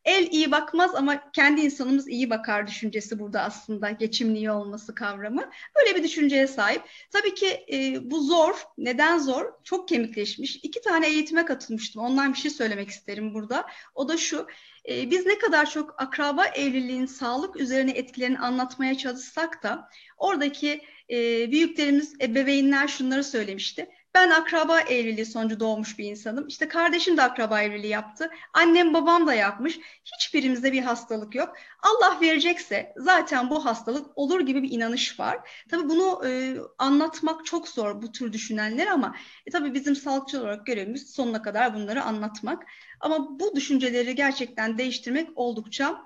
El 0.08 0.28
iyi 0.32 0.52
bakmaz 0.52 0.96
ama 0.96 1.32
kendi 1.32 1.62
insanımız 1.62 2.08
iyi 2.08 2.30
bakar 2.30 2.68
düşüncesi 2.68 3.20
burada 3.20 3.42
aslında 3.42 3.92
geçimliği 3.92 4.52
olması 4.52 4.96
kavramı. 4.96 5.50
Böyle 5.76 5.96
bir 5.96 6.04
düşünceye 6.04 6.48
sahip. 6.48 6.82
Tabii 7.12 7.36
ki 7.36 7.66
e, 7.74 8.12
bu 8.12 8.24
zor. 8.24 8.64
Neden 8.78 9.18
zor? 9.18 9.54
Çok 9.64 9.88
kemikleşmiş. 9.88 10.56
İki 10.56 10.82
tane 10.82 11.08
eğitime 11.08 11.46
katılmıştım. 11.46 12.02
Ondan 12.02 12.34
bir 12.34 12.38
şey 12.38 12.52
söylemek 12.52 12.90
isterim 12.90 13.34
burada. 13.34 13.66
O 13.96 14.10
da 14.10 14.18
şu. 14.18 14.48
E, 14.90 15.12
biz 15.12 15.26
ne 15.26 15.38
kadar 15.38 15.70
çok 15.70 16.02
akraba 16.02 16.46
evliliğin 16.46 17.06
sağlık 17.06 17.56
üzerine 17.62 17.92
etkilerini 17.92 18.40
anlatmaya 18.40 18.98
çalışsak 18.98 19.64
da 19.64 19.90
oradaki 20.18 20.82
e, 21.10 21.52
büyüklerimiz, 21.52 22.16
ebeveynler 22.22 22.88
şunları 22.88 23.24
söylemişti. 23.24 23.90
Ben 24.18 24.30
akraba 24.30 24.82
evliliği 24.82 25.26
sonucu 25.26 25.60
doğmuş 25.60 26.00
bir 26.00 26.06
insanım. 26.06 26.48
İşte 26.48 26.68
kardeşim 26.68 27.18
de 27.18 27.22
akraba 27.22 27.62
evliliği 27.62 27.92
yaptı. 27.92 28.30
Annem 28.54 28.94
babam 28.94 29.28
da 29.28 29.34
yapmış. 29.34 29.80
Hiçbirimizde 30.06 30.72
bir 30.72 30.82
hastalık 30.82 31.36
yok. 31.36 31.56
Allah 31.84 32.22
verecekse 32.22 32.94
zaten 32.98 33.50
bu 33.50 33.66
hastalık 33.66 34.18
olur 34.18 34.40
gibi 34.40 34.64
bir 34.64 34.72
inanış 34.72 35.20
var. 35.20 35.64
Tabii 35.70 35.90
bunu 35.90 36.22
e, 36.28 36.58
anlatmak 36.78 37.46
çok 37.46 37.68
zor 37.68 38.02
bu 38.02 38.12
tür 38.12 38.34
düşünenler 38.34 38.88
ama 38.88 39.16
e, 39.46 39.52
tabii 39.52 39.74
bizim 39.74 39.96
sağlıkçı 39.96 40.40
olarak 40.40 40.66
görevimiz 40.66 41.14
sonuna 41.14 41.42
kadar 41.42 41.74
bunları 41.76 42.04
anlatmak. 42.04 42.64
Ama 43.00 43.40
bu 43.40 43.56
düşünceleri 43.56 44.16
gerçekten 44.16 44.78
değiştirmek 44.78 45.30
oldukça 45.36 46.02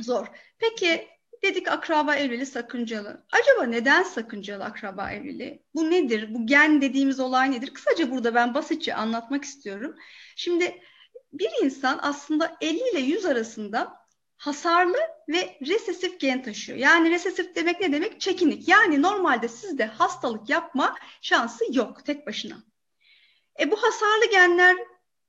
zor. 0.00 0.26
Peki 0.58 1.08
Dedik 1.44 1.68
akraba 1.68 2.16
evliliği 2.16 2.46
sakıncalı. 2.46 3.24
Acaba 3.32 3.64
neden 3.64 4.02
sakıncalı 4.02 4.64
akraba 4.64 5.10
evliliği? 5.10 5.62
Bu 5.74 5.90
nedir? 5.90 6.34
Bu 6.34 6.46
gen 6.46 6.80
dediğimiz 6.80 7.20
olay 7.20 7.52
nedir? 7.52 7.74
Kısaca 7.74 8.10
burada 8.10 8.34
ben 8.34 8.54
basitçe 8.54 8.94
anlatmak 8.94 9.44
istiyorum. 9.44 9.96
Şimdi 10.36 10.82
bir 11.32 11.50
insan 11.62 11.98
aslında 12.02 12.56
50 12.60 12.90
ile 12.90 13.00
100 13.00 13.26
arasında 13.26 14.02
hasarlı 14.36 14.98
ve 15.28 15.58
resesif 15.66 16.20
gen 16.20 16.42
taşıyor. 16.42 16.78
Yani 16.78 17.10
resesif 17.10 17.56
demek 17.56 17.80
ne 17.80 17.92
demek? 17.92 18.20
Çekinik. 18.20 18.68
Yani 18.68 19.02
normalde 19.02 19.48
sizde 19.48 19.84
hastalık 19.84 20.48
yapma 20.48 20.96
şansı 21.20 21.64
yok 21.70 22.04
tek 22.06 22.26
başına. 22.26 22.56
E 23.60 23.70
bu 23.70 23.82
hasarlı 23.82 24.30
genler 24.30 24.76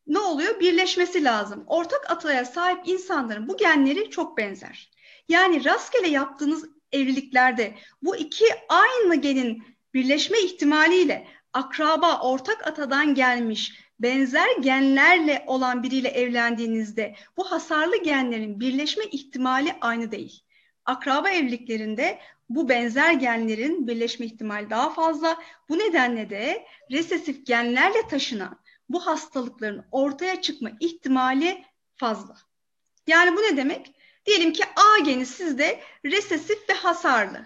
ne 0.07 0.19
oluyor? 0.19 0.59
Birleşmesi 0.59 1.23
lazım. 1.23 1.63
Ortak 1.67 2.11
ataya 2.11 2.45
sahip 2.45 2.87
insanların 2.87 3.47
bu 3.47 3.57
genleri 3.57 4.09
çok 4.09 4.37
benzer. 4.37 4.92
Yani 5.29 5.65
rastgele 5.65 6.07
yaptığınız 6.07 6.69
evliliklerde 6.91 7.73
bu 8.01 8.15
iki 8.15 8.45
aynı 8.69 9.15
genin 9.15 9.63
birleşme 9.93 10.39
ihtimaliyle 10.39 11.27
akraba, 11.53 12.21
ortak 12.21 12.67
atadan 12.67 13.15
gelmiş 13.15 13.83
benzer 13.99 14.57
genlerle 14.59 15.43
olan 15.47 15.83
biriyle 15.83 16.09
evlendiğinizde 16.09 17.15
bu 17.37 17.51
hasarlı 17.51 18.03
genlerin 18.03 18.59
birleşme 18.59 19.05
ihtimali 19.05 19.75
aynı 19.81 20.11
değil. 20.11 20.43
Akraba 20.85 21.29
evliliklerinde 21.29 22.19
bu 22.49 22.69
benzer 22.69 23.13
genlerin 23.13 23.87
birleşme 23.87 24.25
ihtimali 24.25 24.69
daha 24.69 24.89
fazla. 24.89 25.37
Bu 25.69 25.79
nedenle 25.79 26.29
de 26.29 26.65
resesif 26.91 27.45
genlerle 27.45 28.07
taşınan 28.07 28.59
bu 28.89 29.07
hastalıkların 29.07 29.85
ortaya 29.91 30.41
çıkma 30.41 30.71
ihtimali 30.79 31.63
fazla. 31.95 32.37
Yani 33.07 33.37
bu 33.37 33.41
ne 33.41 33.57
demek? 33.57 33.95
Diyelim 34.25 34.53
ki 34.53 34.63
A 34.75 34.99
geni 34.99 35.25
sizde 35.25 35.79
resesif 36.05 36.69
ve 36.69 36.73
hasarlı. 36.73 37.45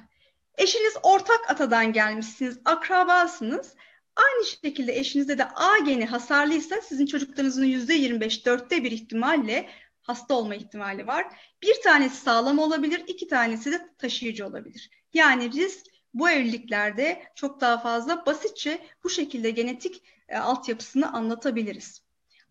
Eşiniz 0.58 0.94
ortak 1.04 1.52
atadan 1.52 1.94
gelmişsiniz, 1.94 2.60
akrabasınız. 2.66 3.76
Aynı 4.16 4.46
şekilde 4.46 4.98
eşinizde 4.98 5.38
de 5.38 5.46
A 5.46 5.78
geni 5.78 6.06
hasarlıysa 6.06 6.82
sizin 6.82 7.06
çocuklarınızın 7.06 7.66
yüzde 7.66 7.94
25 7.94 8.46
dörtte 8.46 8.84
bir 8.84 8.92
ihtimalle 8.92 9.70
hasta 10.02 10.34
olma 10.34 10.56
ihtimali 10.56 11.08
var. 11.08 11.26
Bir 11.62 11.82
tanesi 11.82 12.18
sağlam 12.18 12.60
olabilir, 12.60 13.04
iki 13.08 13.28
tanesi 13.28 13.72
de 13.72 13.90
taşıyıcı 13.98 14.48
olabilir. 14.48 14.90
Yani 15.14 15.52
risk 15.52 15.86
bu 16.14 16.30
evliliklerde 16.30 17.24
çok 17.36 17.62
daha 17.62 17.78
fazla 17.78 18.26
basitçe 18.26 18.80
bu 19.04 19.10
şekilde 19.10 19.50
genetik 19.50 20.04
e, 20.30 20.38
altyapısını 20.38 21.14
anlatabiliriz. 21.14 22.02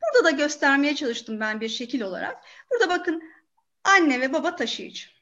Burada 0.02 0.25
da 0.25 0.30
göstermeye 0.30 0.95
çalıştım 0.95 1.40
ben 1.40 1.61
bir 1.61 1.68
şekil 1.68 2.00
olarak. 2.00 2.45
Burada 2.71 2.88
bakın 2.88 3.23
anne 3.87 4.21
ve 4.21 4.33
baba 4.33 4.57
taşıyıcı. 4.57 5.16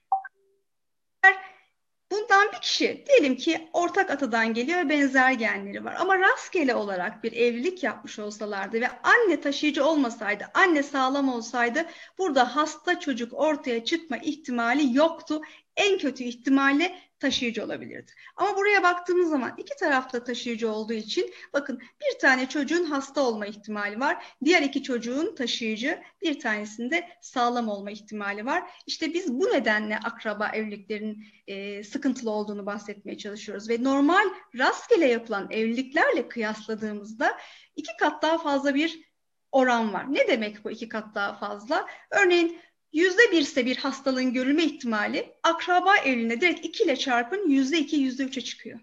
Bundan 2.11 2.53
bir 2.53 2.61
kişi 2.61 3.05
diyelim 3.07 3.37
ki 3.37 3.69
ortak 3.73 4.11
atadan 4.11 4.55
geliyor 4.55 4.79
ve 4.79 4.89
benzer 4.89 5.33
genleri 5.33 5.85
var. 5.85 5.97
Ama 5.99 6.19
rastgele 6.19 6.75
olarak 6.75 7.25
bir 7.25 7.33
evlilik 7.33 7.83
yapmış 7.83 8.19
olsalardı 8.19 8.81
ve 8.81 8.89
anne 9.03 9.41
taşıyıcı 9.41 9.85
olmasaydı, 9.85 10.45
anne 10.55 10.83
sağlam 10.83 11.29
olsaydı 11.29 11.87
burada 12.19 12.57
hasta 12.57 13.01
çocuk 13.01 13.33
ortaya 13.33 13.85
çıkma 13.85 14.17
ihtimali 14.17 14.97
yoktu. 14.97 15.41
En 15.77 15.99
kötü 15.99 16.25
ihtimalle 16.25 16.99
taşıyıcı 17.25 17.65
olabilirdi. 17.65 18.13
Ama 18.37 18.57
buraya 18.57 18.83
baktığımız 18.83 19.31
zaman 19.31 19.55
iki 19.59 19.77
tarafta 19.77 20.25
taşıyıcı 20.25 20.73
olduğu 20.73 20.93
için 20.93 21.35
bakın 21.53 21.81
bir 21.81 22.19
tane 22.19 22.49
çocuğun 22.49 22.85
hasta 22.85 23.21
olma 23.21 23.47
ihtimali 23.47 24.01
var. 24.01 24.25
Diğer 24.45 24.63
iki 24.63 24.83
çocuğun 24.83 25.35
taşıyıcı 25.35 26.03
bir 26.23 26.41
tanesinde 26.41 27.09
sağlam 27.21 27.69
olma 27.69 27.91
ihtimali 27.91 28.47
var. 28.47 28.71
İşte 28.87 29.15
biz 29.15 29.33
bu 29.33 29.45
nedenle 29.45 29.99
akraba 29.99 30.49
evliliklerin 30.49 31.27
e, 31.47 31.85
sıkıntılı 31.85 32.31
olduğunu 32.31 32.67
bahsetmeye 32.67 33.19
çalışıyoruz. 33.19 33.69
Ve 33.69 33.83
normal 33.83 34.25
rastgele 34.59 35.07
yapılan 35.07 35.51
evliliklerle 35.51 36.29
kıyasladığımızda 36.29 37.39
iki 37.77 37.97
kat 37.97 38.23
daha 38.23 38.39
fazla 38.39 38.75
bir 38.75 39.15
oran 39.53 39.93
var. 39.93 40.15
Ne 40.15 40.29
demek 40.29 40.65
bu 40.65 40.71
iki 40.71 40.89
kat 40.89 41.15
daha 41.15 41.35
fazla? 41.35 41.87
Örneğin 42.11 42.61
Yüzde 42.95 43.33
birse 43.33 43.67
bir 43.67 43.77
hastalığın 43.77 44.33
görülme 44.33 44.65
ihtimali 44.65 45.33
akraba 45.43 45.97
evliliğine 45.97 46.41
direkt 46.41 46.67
2 46.67 46.85
ile 46.85 46.97
çarpın 46.97 47.49
yüzde 47.49 47.79
iki, 47.79 47.97
yüzde 47.97 48.23
üçe 48.23 48.41
çıkıyor. 48.41 48.81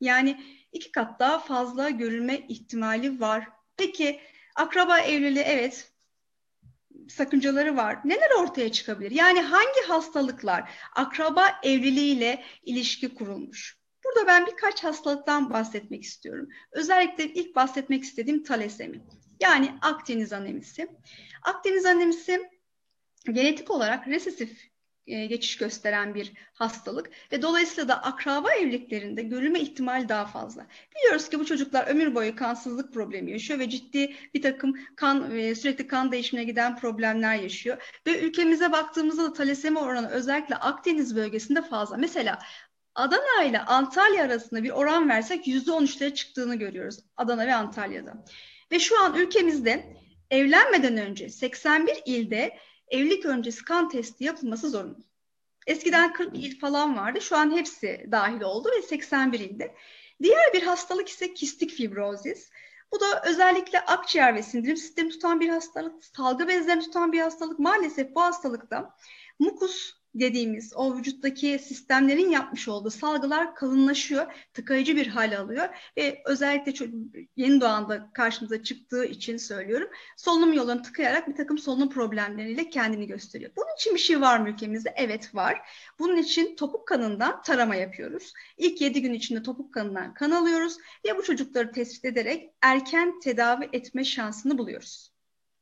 Yani 0.00 0.40
iki 0.72 0.92
kat 0.92 1.20
daha 1.20 1.38
fazla 1.38 1.90
görülme 1.90 2.46
ihtimali 2.48 3.20
var. 3.20 3.48
Peki 3.76 4.20
akraba 4.56 4.98
evliliği 4.98 5.44
evet 5.44 5.92
sakıncaları 7.08 7.76
var. 7.76 7.98
Neler 8.04 8.30
ortaya 8.38 8.72
çıkabilir? 8.72 9.10
Yani 9.10 9.40
hangi 9.40 9.80
hastalıklar 9.88 10.70
akraba 10.94 11.60
evliliğiyle 11.62 12.44
ilişki 12.62 13.14
kurulmuş? 13.14 13.78
Burada 14.04 14.26
ben 14.26 14.46
birkaç 14.46 14.84
hastalıktan 14.84 15.50
bahsetmek 15.50 16.02
istiyorum. 16.02 16.48
Özellikle 16.72 17.24
ilk 17.24 17.56
bahsetmek 17.56 18.04
istediğim 18.04 18.44
talasemi. 18.44 19.00
Yani 19.40 19.74
Akdeniz 19.82 20.32
anemisi. 20.32 20.88
Akdeniz 21.42 21.86
anemisi 21.86 22.55
genetik 23.32 23.70
olarak 23.70 24.08
resesif 24.08 24.70
e, 25.06 25.26
geçiş 25.26 25.56
gösteren 25.56 26.14
bir 26.14 26.32
hastalık 26.54 27.10
ve 27.32 27.42
dolayısıyla 27.42 27.88
da 27.88 28.02
akraba 28.02 28.52
evliliklerinde 28.52 29.22
görülme 29.22 29.60
ihtimali 29.60 30.08
daha 30.08 30.26
fazla. 30.26 30.66
Biliyoruz 30.96 31.28
ki 31.28 31.40
bu 31.40 31.46
çocuklar 31.46 31.86
ömür 31.86 32.14
boyu 32.14 32.36
kansızlık 32.36 32.94
problemi 32.94 33.32
yaşıyor 33.32 33.58
ve 33.58 33.70
ciddi 33.70 34.14
bir 34.34 34.42
takım 34.42 34.74
kan 34.96 35.34
ve 35.34 35.54
sürekli 35.54 35.86
kan 35.86 36.12
değişimine 36.12 36.44
giden 36.44 36.76
problemler 36.76 37.36
yaşıyor. 37.36 37.92
Ve 38.06 38.20
ülkemize 38.20 38.72
baktığımızda 38.72 39.24
da 39.24 39.32
talasemi 39.32 39.78
oranı 39.78 40.10
özellikle 40.10 40.56
Akdeniz 40.56 41.16
bölgesinde 41.16 41.62
fazla. 41.62 41.96
Mesela 41.96 42.38
Adana 42.94 43.42
ile 43.44 43.60
Antalya 43.60 44.24
arasında 44.24 44.62
bir 44.62 44.70
oran 44.70 45.08
versek 45.08 45.46
%13'lere 45.46 46.14
çıktığını 46.14 46.56
görüyoruz 46.56 46.98
Adana 47.16 47.46
ve 47.46 47.54
Antalya'da. 47.54 48.24
Ve 48.72 48.78
şu 48.78 49.00
an 49.00 49.14
ülkemizde 49.14 49.96
evlenmeden 50.30 50.96
önce 50.96 51.28
81 51.28 52.02
ilde 52.06 52.58
evlilik 52.88 53.26
öncesi 53.26 53.64
kan 53.64 53.88
testi 53.88 54.24
yapılması 54.24 54.70
zorunlu. 54.70 55.04
Eskiden 55.66 56.12
40 56.12 56.36
il 56.36 56.58
falan 56.58 56.96
vardı. 56.96 57.20
Şu 57.20 57.36
an 57.36 57.56
hepsi 57.56 58.08
dahil 58.10 58.40
oldu 58.40 58.68
ve 58.76 58.82
81 58.82 59.40
ilde. 59.40 59.74
Diğer 60.22 60.52
bir 60.54 60.62
hastalık 60.62 61.08
ise 61.08 61.34
kistik 61.34 61.70
fibrozis. 61.70 62.50
Bu 62.92 63.00
da 63.00 63.22
özellikle 63.24 63.80
akciğer 63.80 64.34
ve 64.34 64.42
sindirim 64.42 64.76
sistemi 64.76 65.10
tutan 65.10 65.40
bir 65.40 65.48
hastalık, 65.48 66.04
salgı 66.04 66.48
bezlerini 66.48 66.82
tutan 66.82 67.12
bir 67.12 67.20
hastalık. 67.20 67.58
Maalesef 67.58 68.14
bu 68.14 68.20
hastalıkta 68.20 68.96
mukus 69.38 69.92
dediğimiz 70.20 70.72
o 70.76 70.96
vücuttaki 70.96 71.58
sistemlerin 71.58 72.30
yapmış 72.30 72.68
olduğu 72.68 72.90
salgılar 72.90 73.54
kalınlaşıyor, 73.54 74.26
tıkayıcı 74.54 74.96
bir 74.96 75.06
hal 75.06 75.38
alıyor 75.38 75.68
ve 75.96 76.22
özellikle 76.24 76.86
yeni 77.36 77.60
doğanda 77.60 78.10
karşımıza 78.12 78.62
çıktığı 78.62 79.04
için 79.04 79.36
söylüyorum. 79.36 79.88
Solunum 80.16 80.52
yolunu 80.52 80.82
tıkayarak 80.82 81.28
bir 81.28 81.34
takım 81.34 81.58
solunum 81.58 81.90
problemleriyle 81.90 82.70
kendini 82.70 83.06
gösteriyor. 83.06 83.50
Bunun 83.56 83.76
için 83.76 83.94
bir 83.94 84.00
şey 84.00 84.20
var 84.20 84.38
mı 84.38 84.48
ülkemizde? 84.48 84.94
Evet 84.96 85.34
var. 85.34 85.60
Bunun 85.98 86.16
için 86.16 86.56
topuk 86.56 86.88
kanından 86.88 87.42
tarama 87.42 87.74
yapıyoruz. 87.74 88.32
İlk 88.56 88.80
7 88.80 89.02
gün 89.02 89.12
içinde 89.12 89.42
topuk 89.42 89.74
kanından 89.74 90.14
kan 90.14 90.30
alıyoruz 90.30 90.76
ve 91.06 91.16
bu 91.16 91.22
çocukları 91.22 91.72
tespit 91.72 92.04
ederek 92.04 92.50
erken 92.62 93.20
tedavi 93.20 93.68
etme 93.72 94.04
şansını 94.04 94.58
buluyoruz. 94.58 95.12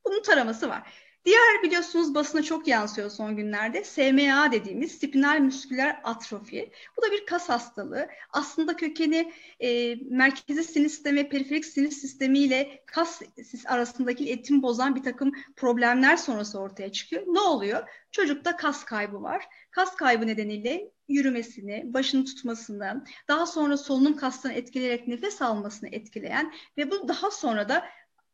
Bunun 0.05 0.23
taraması 0.23 0.69
var. 0.69 1.04
Diğer 1.25 1.63
biliyorsunuz 1.63 2.15
basına 2.15 2.43
çok 2.43 2.69
yansıyor 2.69 3.11
son 3.11 3.37
günlerde. 3.37 3.85
SMA 3.85 4.53
dediğimiz 4.53 4.93
spinal 4.93 5.41
musküler 5.41 6.01
atrofi. 6.05 6.71
Bu 6.97 7.03
da 7.03 7.13
bir 7.13 7.27
kas 7.27 7.49
hastalığı. 7.49 8.09
Aslında 8.31 8.77
kökeni 8.77 9.33
e, 9.61 9.95
merkezi 9.95 10.65
sinir 10.65 10.89
sistemi, 10.89 11.29
periferik 11.29 11.65
sinir 11.65 11.91
sistemi 11.91 12.39
ile 12.39 12.83
kas 12.87 13.23
arasındaki 13.67 14.25
iletişim 14.25 14.63
bozan 14.63 14.95
bir 14.97 15.03
takım 15.03 15.33
problemler 15.57 16.17
sonrası 16.17 16.59
ortaya 16.59 16.93
çıkıyor. 16.93 17.23
Ne 17.27 17.41
oluyor? 17.41 17.89
Çocukta 18.11 18.57
kas 18.57 18.85
kaybı 18.85 19.23
var. 19.23 19.45
Kas 19.71 19.97
kaybı 19.97 20.27
nedeniyle 20.27 20.91
yürümesini, 21.09 21.83
başını 21.87 22.25
tutmasını, 22.25 23.05
daha 23.29 23.47
sonra 23.47 23.77
solunum 23.77 24.17
kaslarını 24.17 24.59
etkileyerek 24.59 25.09
nefes 25.09 25.43
almasını 25.43 25.89
etkileyen 25.93 26.55
ve 26.77 26.91
bu 26.91 27.09
daha 27.09 27.31
sonra 27.31 27.69
da 27.69 27.85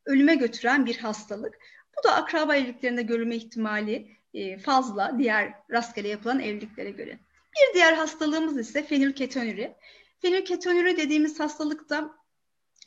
ölüme 0.04 0.34
götüren 0.34 0.86
bir 0.86 0.96
hastalık. 0.96 1.58
Bu 1.98 2.08
da 2.08 2.14
akraba 2.14 2.56
evliliklerinde 2.56 3.02
görülme 3.02 3.36
ihtimali 3.36 4.16
e, 4.34 4.58
fazla 4.58 5.14
diğer 5.18 5.54
rastgele 5.70 6.08
yapılan 6.08 6.40
evliliklere 6.40 6.90
göre. 6.90 7.18
Bir 7.54 7.74
diğer 7.74 7.92
hastalığımız 7.92 8.58
ise 8.58 8.82
fenilketonuri. 8.82 9.74
Fenilketonuri 10.22 10.96
dediğimiz 10.96 11.40
hastalıkta 11.40 12.20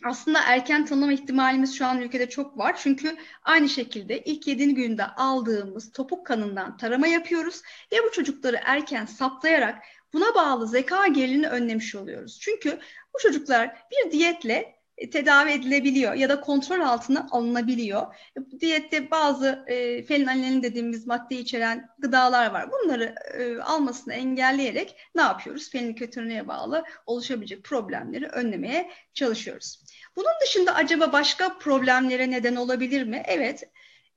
aslında 0.04 0.40
erken 0.46 0.86
tanıma 0.86 1.14
ihtimalimiz 1.14 1.78
şu 1.78 1.86
an 1.86 2.02
ülkede 2.02 2.30
çok 2.30 2.58
var. 2.58 2.76
Çünkü 2.78 3.18
aynı 3.44 3.70
şekilde 3.70 4.24
ilk 4.24 4.48
7 4.48 4.76
günde 4.76 5.06
aldığımız 5.06 5.92
topuk 5.92 6.26
kanından 6.26 6.78
tarama 6.78 7.08
yapıyoruz 7.08 7.62
ve 7.92 7.98
bu 8.04 8.12
çocukları 8.12 8.60
erken 8.64 9.06
saptayarak 9.06 9.84
buna 10.14 10.36
bağlı 10.36 10.68
zeka 10.68 11.08
gerilini 11.08 11.48
önlemiş 11.48 11.96
oluyoruz. 11.96 12.40
Çünkü 12.42 12.80
bu 13.14 13.20
çocuklar 13.20 13.78
bir 13.92 14.12
diyetle 14.12 14.76
tedavi 15.10 15.52
edilebiliyor 15.52 16.14
ya 16.14 16.30
da 16.30 16.42
kontrol 16.42 16.82
altına 16.82 17.28
alınabiliyor. 17.32 18.16
Diyette 18.60 19.12
bazı 19.12 19.66
e, 19.68 20.04
felinalin 20.04 20.64
dediğimiz 20.64 21.08
madde 21.08 21.36
içeren 21.36 21.90
gıdalar 22.00 22.52
var. 22.52 22.70
Bunları 22.72 23.16
e, 23.38 23.58
almasını 23.58 24.14
engelleyerek 24.14 24.96
ne 25.16 25.22
yapıyoruz? 25.22 25.70
Fenilketonuriye 25.70 26.48
bağlı 26.48 26.84
oluşabilecek 27.06 27.64
problemleri 27.64 28.28
önlemeye 28.28 28.92
çalışıyoruz. 29.14 29.84
Bunun 30.16 30.34
dışında 30.44 30.76
acaba 30.76 31.14
başka 31.14 31.58
problemlere 31.58 32.32
neden 32.32 32.56
olabilir 32.56 33.04
mi? 33.04 33.24
Evet. 33.26 33.64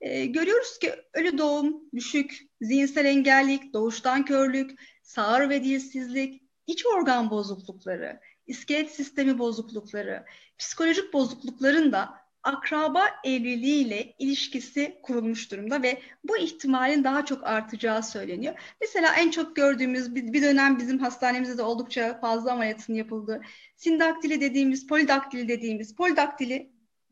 E, 0.01 0.27
görüyoruz 0.27 0.79
ki 0.79 0.95
ölü 1.15 1.39
doğum, 1.39 1.91
düşük, 1.95 2.39
zihinsel 2.61 3.05
engellik, 3.05 3.73
doğuştan 3.73 4.25
körlük, 4.25 4.81
sağır 5.03 5.49
ve 5.49 5.65
dilsizlik, 5.65 6.43
iç 6.67 6.87
organ 6.87 7.31
bozuklukları, 7.31 8.21
iskelet 8.47 8.91
sistemi 8.91 9.39
bozuklukları, 9.39 10.25
psikolojik 10.59 11.13
bozuklukların 11.13 11.93
da 11.93 12.27
akraba 12.43 13.07
evliliğiyle 13.25 14.15
ilişkisi 14.19 14.99
kurulmuş 15.03 15.51
durumda 15.53 15.83
ve 15.83 16.03
bu 16.25 16.37
ihtimalin 16.37 17.05
daha 17.05 17.25
çok 17.25 17.45
artacağı 17.45 18.03
söyleniyor. 18.03 18.55
Mesela 18.81 19.15
en 19.15 19.31
çok 19.31 19.57
gördüğümüz 19.57 20.15
bir 20.15 20.43
dönem 20.43 20.79
bizim 20.79 20.99
hastanemizde 20.99 21.59
de 21.59 21.63
oldukça 21.63 22.21
fazla 22.21 22.53
ameliyatın 22.53 22.95
yapıldığı 22.95 23.41
sindaktili 23.77 24.41
dediğimiz, 24.41 24.87
polidaktili 24.87 25.49
dediğimiz, 25.49 25.95
polidaktili 25.95 26.71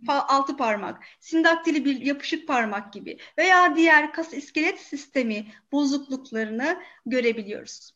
altı 0.09 0.57
parmak, 0.57 1.05
sindaktili 1.21 1.85
bir 1.85 2.01
yapışık 2.01 2.49
parmak 2.49 2.93
gibi 2.93 3.19
veya 3.39 3.77
diğer 3.77 4.13
kas 4.13 4.35
iskelet 4.35 4.81
sistemi 4.81 5.47
bozukluklarını 5.73 6.77
görebiliyoruz. 7.07 7.95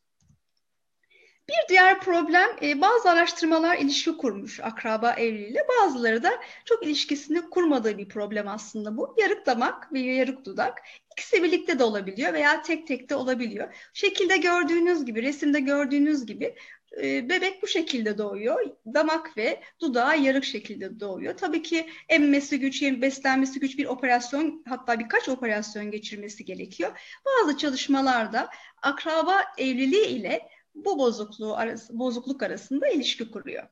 Bir 1.49 1.69
diğer 1.69 2.01
problem 2.01 2.49
e, 2.63 2.81
bazı 2.81 3.11
araştırmalar 3.11 3.79
ilişki 3.79 4.17
kurmuş 4.17 4.61
akraba 4.61 5.13
evliliğiyle 5.13 5.61
bazıları 5.69 6.23
da 6.23 6.31
çok 6.65 6.87
ilişkisini 6.87 7.51
kurmadığı 7.51 7.99
bir 7.99 8.09
problem 8.09 8.49
aslında 8.49 8.97
bu. 8.97 9.15
Yarık 9.19 9.47
damak 9.47 9.93
ve 9.93 10.01
yarık 10.01 10.45
dudak 10.45 10.79
ikisi 11.13 11.43
birlikte 11.43 11.79
de 11.79 11.85
olabiliyor 11.85 12.33
veya 12.33 12.63
tek 12.63 12.87
tek 12.87 13.11
de 13.11 13.15
olabiliyor. 13.15 13.75
Şekilde 13.93 14.37
gördüğünüz 14.37 15.05
gibi 15.05 15.23
resimde 15.23 15.61
gördüğünüz 15.61 16.27
gibi 16.27 16.55
e, 17.03 17.29
bebek 17.29 17.63
bu 17.63 17.67
şekilde 17.67 18.19
doğuyor. 18.19 18.71
Damak 18.95 19.37
ve 19.37 19.63
dudağı 19.81 20.19
yarık 20.19 20.45
şekilde 20.45 21.01
doğuyor. 21.01 21.37
Tabii 21.37 21.63
ki 21.63 21.87
emmesi 22.09 22.61
güç, 22.61 22.83
beslenmesi 22.83 23.61
güç 23.61 23.79
bir 23.79 23.87
operasyon 23.87 24.63
hatta 24.69 24.99
birkaç 24.99 25.29
operasyon 25.29 25.91
geçirmesi 25.91 26.45
gerekiyor. 26.45 27.19
Bazı 27.27 27.59
çalışmalarda 27.59 28.49
akraba 28.83 29.45
evliliği 29.59 30.07
ile 30.07 30.49
bu 30.75 30.99
bozukluğu 30.99 31.57
arası, 31.57 31.99
bozukluk 31.99 32.43
arasında 32.43 32.89
ilişki 32.89 33.31
kuruyor. 33.31 33.69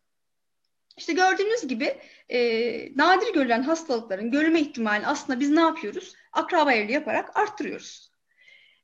İşte 0.97 1.13
gördüğünüz 1.13 1.69
gibi 1.69 2.01
e, 2.29 2.39
nadir 2.97 3.35
görülen 3.35 3.63
hastalıkların 3.63 4.31
görülme 4.31 4.61
ihtimali 4.61 5.07
aslında 5.07 5.41
biz 5.41 5.51
ne 5.51 5.61
yapıyoruz? 5.61 6.15
Akraba 6.33 6.73
evliliği 6.73 6.95
yaparak 6.95 7.37
arttırıyoruz. 7.37 8.11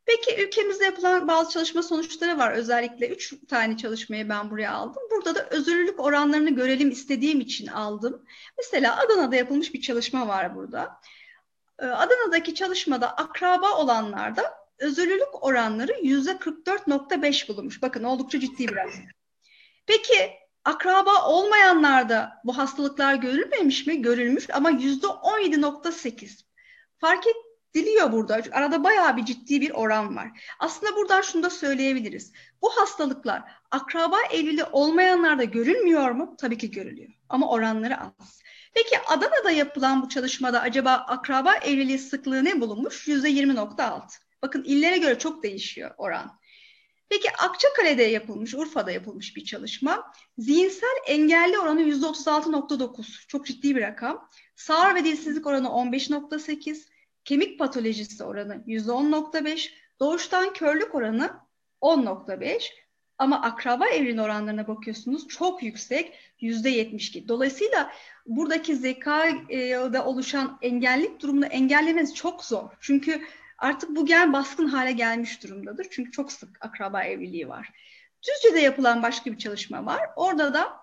Peki 0.06 0.42
ülkemizde 0.42 0.84
yapılan 0.84 1.28
bazı 1.28 1.50
çalışma 1.50 1.82
sonuçları 1.82 2.38
var. 2.38 2.52
Özellikle 2.52 3.08
üç 3.08 3.34
tane 3.48 3.76
çalışmayı 3.76 4.28
ben 4.28 4.50
buraya 4.50 4.72
aldım. 4.72 5.02
Burada 5.10 5.34
da 5.34 5.48
özürlülük 5.50 6.00
oranlarını 6.00 6.50
görelim 6.50 6.90
istediğim 6.90 7.40
için 7.40 7.66
aldım. 7.66 8.24
Mesela 8.58 8.96
Adana'da 8.96 9.36
yapılmış 9.36 9.74
bir 9.74 9.80
çalışma 9.80 10.28
var 10.28 10.54
burada. 10.54 11.00
E, 11.78 11.86
Adana'daki 11.86 12.54
çalışmada 12.54 13.16
akraba 13.16 13.76
olanlarda 13.76 14.61
özürlülük 14.82 15.44
oranları 15.44 15.92
yüzde 16.02 16.30
44.5 16.30 17.48
bulunmuş. 17.48 17.82
Bakın 17.82 18.04
oldukça 18.04 18.40
ciddi 18.40 18.68
bir 18.68 18.76
rakam. 18.76 19.02
Peki 19.86 20.30
akraba 20.64 21.26
olmayanlarda 21.26 22.32
bu 22.44 22.58
hastalıklar 22.58 23.14
görülmemiş 23.14 23.86
mi? 23.86 24.02
Görülmüş 24.02 24.50
ama 24.52 24.70
yüzde 24.70 25.06
17.8. 25.06 26.40
Fark 26.98 27.24
ediliyor 27.74 28.12
burada. 28.12 28.42
Arada 28.52 28.84
bayağı 28.84 29.16
bir 29.16 29.24
ciddi 29.24 29.60
bir 29.60 29.70
oran 29.70 30.16
var. 30.16 30.30
Aslında 30.58 30.96
buradan 30.96 31.20
şunu 31.20 31.42
da 31.42 31.50
söyleyebiliriz. 31.50 32.32
Bu 32.62 32.70
hastalıklar 32.70 33.42
akraba 33.70 34.16
evliliği 34.32 34.64
olmayanlarda 34.64 35.44
görülmüyor 35.44 36.10
mu? 36.10 36.34
Tabii 36.38 36.58
ki 36.58 36.70
görülüyor. 36.70 37.10
Ama 37.28 37.50
oranları 37.50 38.00
az. 38.00 38.42
Peki 38.74 38.98
Adana'da 39.08 39.50
yapılan 39.50 40.02
bu 40.02 40.08
çalışmada 40.08 40.60
acaba 40.60 40.92
akraba 40.92 41.54
evliliği 41.54 41.98
sıklığı 41.98 42.44
ne 42.44 42.60
bulunmuş? 42.60 43.08
Yüzde 43.08 43.30
20.6. 43.30 44.00
Bakın 44.42 44.64
illere 44.64 44.98
göre 44.98 45.18
çok 45.18 45.42
değişiyor 45.42 45.90
oran. 45.98 46.38
Peki 47.08 47.30
Akçakale'de 47.30 48.02
yapılmış, 48.02 48.54
Urfa'da 48.54 48.90
yapılmış 48.90 49.36
bir 49.36 49.44
çalışma. 49.44 50.12
Zihinsel 50.38 50.96
engelli 51.06 51.58
oranı 51.58 51.82
%36.9. 51.82 53.26
Çok 53.28 53.46
ciddi 53.46 53.76
bir 53.76 53.80
rakam. 53.80 54.28
Sağır 54.56 54.94
ve 54.94 55.04
dilsizlik 55.04 55.46
oranı 55.46 55.66
15.8. 55.68 56.76
Kemik 57.24 57.58
patolojisi 57.58 58.24
oranı 58.24 58.64
%10.5. 58.66 59.70
Doğuştan 60.00 60.52
körlük 60.52 60.94
oranı 60.94 61.30
10.5. 61.80 62.62
Ama 63.18 63.42
akraba 63.42 63.86
evrin 63.86 64.18
oranlarına 64.18 64.68
bakıyorsunuz 64.68 65.28
çok 65.28 65.62
yüksek 65.62 66.14
%72. 66.40 67.28
Dolayısıyla 67.28 67.92
buradaki 68.26 68.76
zekada 68.76 70.04
oluşan 70.04 70.58
engellik 70.62 71.20
durumunu 71.20 71.46
engellemeniz 71.46 72.14
çok 72.14 72.44
zor. 72.44 72.70
Çünkü 72.80 73.22
artık 73.62 73.96
bu 73.96 74.06
gen 74.06 74.32
baskın 74.32 74.66
hale 74.66 74.92
gelmiş 74.92 75.42
durumdadır. 75.42 75.86
Çünkü 75.90 76.10
çok 76.10 76.32
sık 76.32 76.64
akraba 76.64 77.02
evliliği 77.02 77.48
var. 77.48 77.72
Düzce'de 78.22 78.60
yapılan 78.60 79.02
başka 79.02 79.32
bir 79.32 79.38
çalışma 79.38 79.86
var. 79.86 80.00
Orada 80.16 80.54
da 80.54 80.82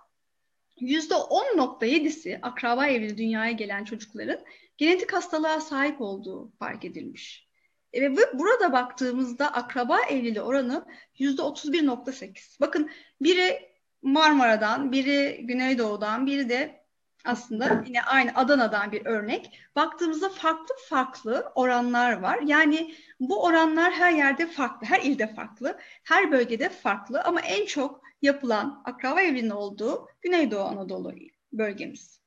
%10.7'si 0.82 2.40
akraba 2.42 2.88
evliliği 2.88 3.18
dünyaya 3.18 3.52
gelen 3.52 3.84
çocukların 3.84 4.40
genetik 4.78 5.14
hastalığa 5.14 5.62
sahip 5.62 6.02
olduğu 6.02 6.52
fark 6.60 6.86
edilmiş. 6.86 7.50
E, 7.94 8.02
ve 8.02 8.18
burada 8.34 8.74
baktığımızda 8.74 9.54
akraba 9.54 10.02
evliliği 10.02 10.42
oranı 10.42 10.86
%31.8. 11.20 12.62
Bakın 12.62 12.90
biri 13.22 13.70
Marmara'dan, 14.02 14.92
biri 14.92 15.46
Güneydoğu'dan, 15.46 16.28
biri 16.28 16.50
de 16.50 16.79
aslında 17.26 17.84
yine 17.88 18.02
aynı 18.02 18.36
Adana'dan 18.36 18.92
bir 18.92 19.06
örnek. 19.06 19.60
Baktığımızda 19.76 20.30
farklı 20.30 20.76
farklı 20.90 21.52
oranlar 21.56 22.20
var. 22.20 22.40
Yani 22.46 22.96
bu 23.20 23.44
oranlar 23.44 23.94
her 23.94 24.12
yerde 24.12 24.48
farklı, 24.48 24.88
her 24.88 25.02
ilde 25.02 25.34
farklı, 25.34 25.80
her 26.04 26.32
bölgede 26.32 26.70
farklı 26.70 27.22
ama 27.22 27.42
en 27.42 27.66
çok 27.66 28.02
yapılan 28.22 28.82
akraba 28.86 29.22
evliliğinin 29.22 29.50
olduğu 29.50 30.08
Güneydoğu 30.22 30.64
Anadolu 30.64 31.14
bölgemiz. 31.54 32.20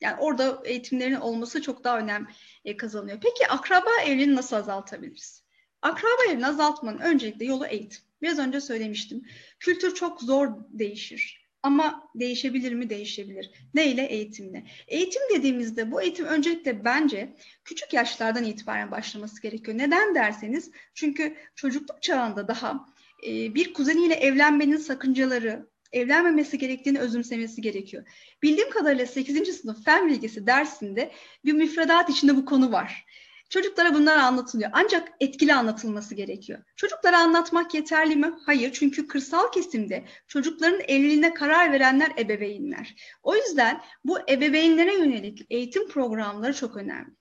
Yani 0.00 0.16
orada 0.20 0.62
eğitimlerin 0.64 1.14
olması 1.14 1.62
çok 1.62 1.84
daha 1.84 1.98
önem 1.98 2.28
e, 2.64 2.76
kazanıyor. 2.76 3.18
Peki 3.22 3.48
akraba 3.48 3.90
evliliğini 4.06 4.36
nasıl 4.36 4.56
azaltabiliriz? 4.56 5.44
Akraba 5.82 6.32
evini 6.32 6.46
azaltmanın 6.46 6.98
öncelikle 6.98 7.44
yolu 7.44 7.66
eğitim. 7.66 8.00
Biraz 8.22 8.38
önce 8.38 8.60
söylemiştim. 8.60 9.24
Kültür 9.60 9.94
çok 9.94 10.20
zor 10.22 10.48
değişir. 10.70 11.37
Ama 11.62 12.10
değişebilir 12.14 12.72
mi? 12.72 12.90
Değişebilir. 12.90 13.50
Ne 13.74 13.86
ile? 13.86 14.06
Eğitimle. 14.06 14.66
Eğitim 14.88 15.22
dediğimizde 15.34 15.90
bu 15.90 16.02
eğitim 16.02 16.26
öncelikle 16.26 16.84
bence 16.84 17.36
küçük 17.64 17.92
yaşlardan 17.92 18.44
itibaren 18.44 18.90
başlaması 18.90 19.42
gerekiyor. 19.42 19.78
Neden 19.78 20.14
derseniz 20.14 20.70
çünkü 20.94 21.36
çocukluk 21.54 22.02
çağında 22.02 22.48
daha 22.48 22.86
e, 23.26 23.54
bir 23.54 23.72
kuzeniyle 23.74 24.14
evlenmenin 24.14 24.76
sakıncaları, 24.76 25.68
evlenmemesi 25.92 26.58
gerektiğini 26.58 26.98
özümsemesi 26.98 27.62
gerekiyor. 27.62 28.04
Bildiğim 28.42 28.70
kadarıyla 28.70 29.06
8. 29.06 29.56
sınıf 29.56 29.84
fen 29.84 30.08
bilgisi 30.08 30.46
dersinde 30.46 31.12
bir 31.44 31.52
müfredat 31.52 32.10
içinde 32.10 32.36
bu 32.36 32.44
konu 32.44 32.72
var. 32.72 33.06
Çocuklara 33.48 33.94
bunlar 33.94 34.16
anlatılıyor. 34.16 34.70
Ancak 34.72 35.08
etkili 35.20 35.54
anlatılması 35.54 36.14
gerekiyor. 36.14 36.58
Çocuklara 36.76 37.18
anlatmak 37.18 37.74
yeterli 37.74 38.16
mi? 38.16 38.34
Hayır. 38.46 38.72
Çünkü 38.72 39.06
kırsal 39.06 39.52
kesimde 39.52 40.04
çocukların 40.26 40.80
evliliğine 40.80 41.34
karar 41.34 41.72
verenler 41.72 42.12
ebeveynler. 42.18 42.94
O 43.22 43.36
yüzden 43.36 43.80
bu 44.04 44.18
ebeveynlere 44.30 44.94
yönelik 44.94 45.46
eğitim 45.50 45.88
programları 45.88 46.54
çok 46.54 46.76
önemli. 46.76 47.18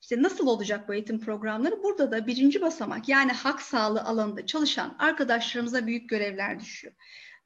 İşte 0.00 0.22
nasıl 0.22 0.46
olacak 0.46 0.88
bu 0.88 0.94
eğitim 0.94 1.20
programları? 1.20 1.82
Burada 1.82 2.10
da 2.12 2.26
birinci 2.26 2.60
basamak 2.60 3.08
yani 3.08 3.32
hak 3.32 3.62
sağlığı 3.62 4.02
alanında 4.02 4.46
çalışan 4.46 4.96
arkadaşlarımıza 4.98 5.86
büyük 5.86 6.08
görevler 6.08 6.60
düşüyor. 6.60 6.94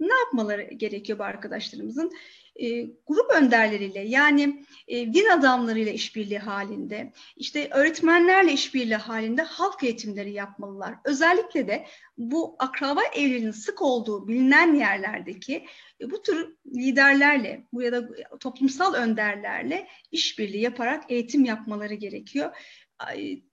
Ne 0.01 0.14
yapmaları 0.14 0.62
gerekiyor 0.62 1.18
bu 1.18 1.25
arkadaşlarımızın? 1.25 2.12
E, 2.57 2.83
grup 2.83 3.31
önderleriyle 3.37 4.01
yani 4.01 4.64
e, 4.88 5.14
din 5.14 5.29
adamlarıyla 5.29 5.93
işbirliği 5.93 6.38
halinde, 6.38 7.12
işte 7.37 7.69
öğretmenlerle 7.71 8.53
işbirliği 8.53 8.97
halinde 8.97 9.43
halk 9.43 9.85
eğitimleri 9.85 10.33
yapmalılar. 10.33 10.95
Özellikle 11.05 11.69
de 11.69 11.87
bu 12.19 12.57
akraba 12.59 13.01
evliliğinin 13.14 13.51
sık 13.51 13.83
olduğu 13.83 14.29
bilinen 14.29 14.75
yerlerdeki 14.75 15.67
e, 16.01 16.11
bu 16.11 16.23
tür 16.23 16.55
liderlerle 16.67 17.64
bu 17.73 17.83
ya 17.83 17.93
da 17.93 18.09
toplumsal 18.40 18.95
önderlerle 18.95 19.88
işbirliği 20.12 20.62
yaparak 20.62 21.05
eğitim 21.09 21.45
yapmaları 21.45 21.95
gerekiyor 21.95 22.57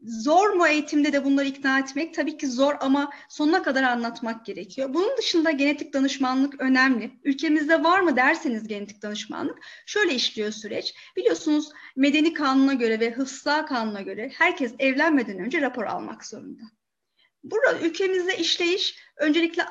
zor 0.02 0.50
mu 0.50 0.68
eğitimde 0.68 1.14
de 1.14 1.26
bunları 1.26 1.48
ikna 1.48 1.80
etmek? 1.80 2.14
Tabii 2.14 2.38
ki 2.38 2.48
zor 2.48 2.76
ama 2.80 3.12
sonuna 3.30 3.64
kadar 3.64 3.84
anlatmak 3.84 4.46
gerekiyor. 4.46 4.94
Bunun 4.94 5.18
dışında 5.18 5.52
genetik 5.52 5.94
danışmanlık 5.94 6.62
önemli. 6.62 7.12
Ülkemizde 7.24 7.84
var 7.84 8.00
mı 8.00 8.16
derseniz 8.16 8.68
genetik 8.68 9.02
danışmanlık 9.02 9.60
şöyle 9.86 10.16
işliyor 10.16 10.52
süreç. 10.52 10.96
Biliyorsunuz 11.16 11.70
medeni 11.96 12.34
kanuna 12.34 12.74
göre 12.74 13.00
ve 13.00 13.12
hıfza 13.12 13.66
kanuna 13.66 14.02
göre 14.02 14.32
herkes 14.38 14.74
evlenmeden 14.80 15.40
önce 15.40 15.62
rapor 15.62 15.84
almak 15.84 16.26
zorunda. 16.26 16.64
Burada 17.44 17.80
ülkemizde 17.80 18.38
işleyiş 18.38 19.00
öncelikle 19.18 19.66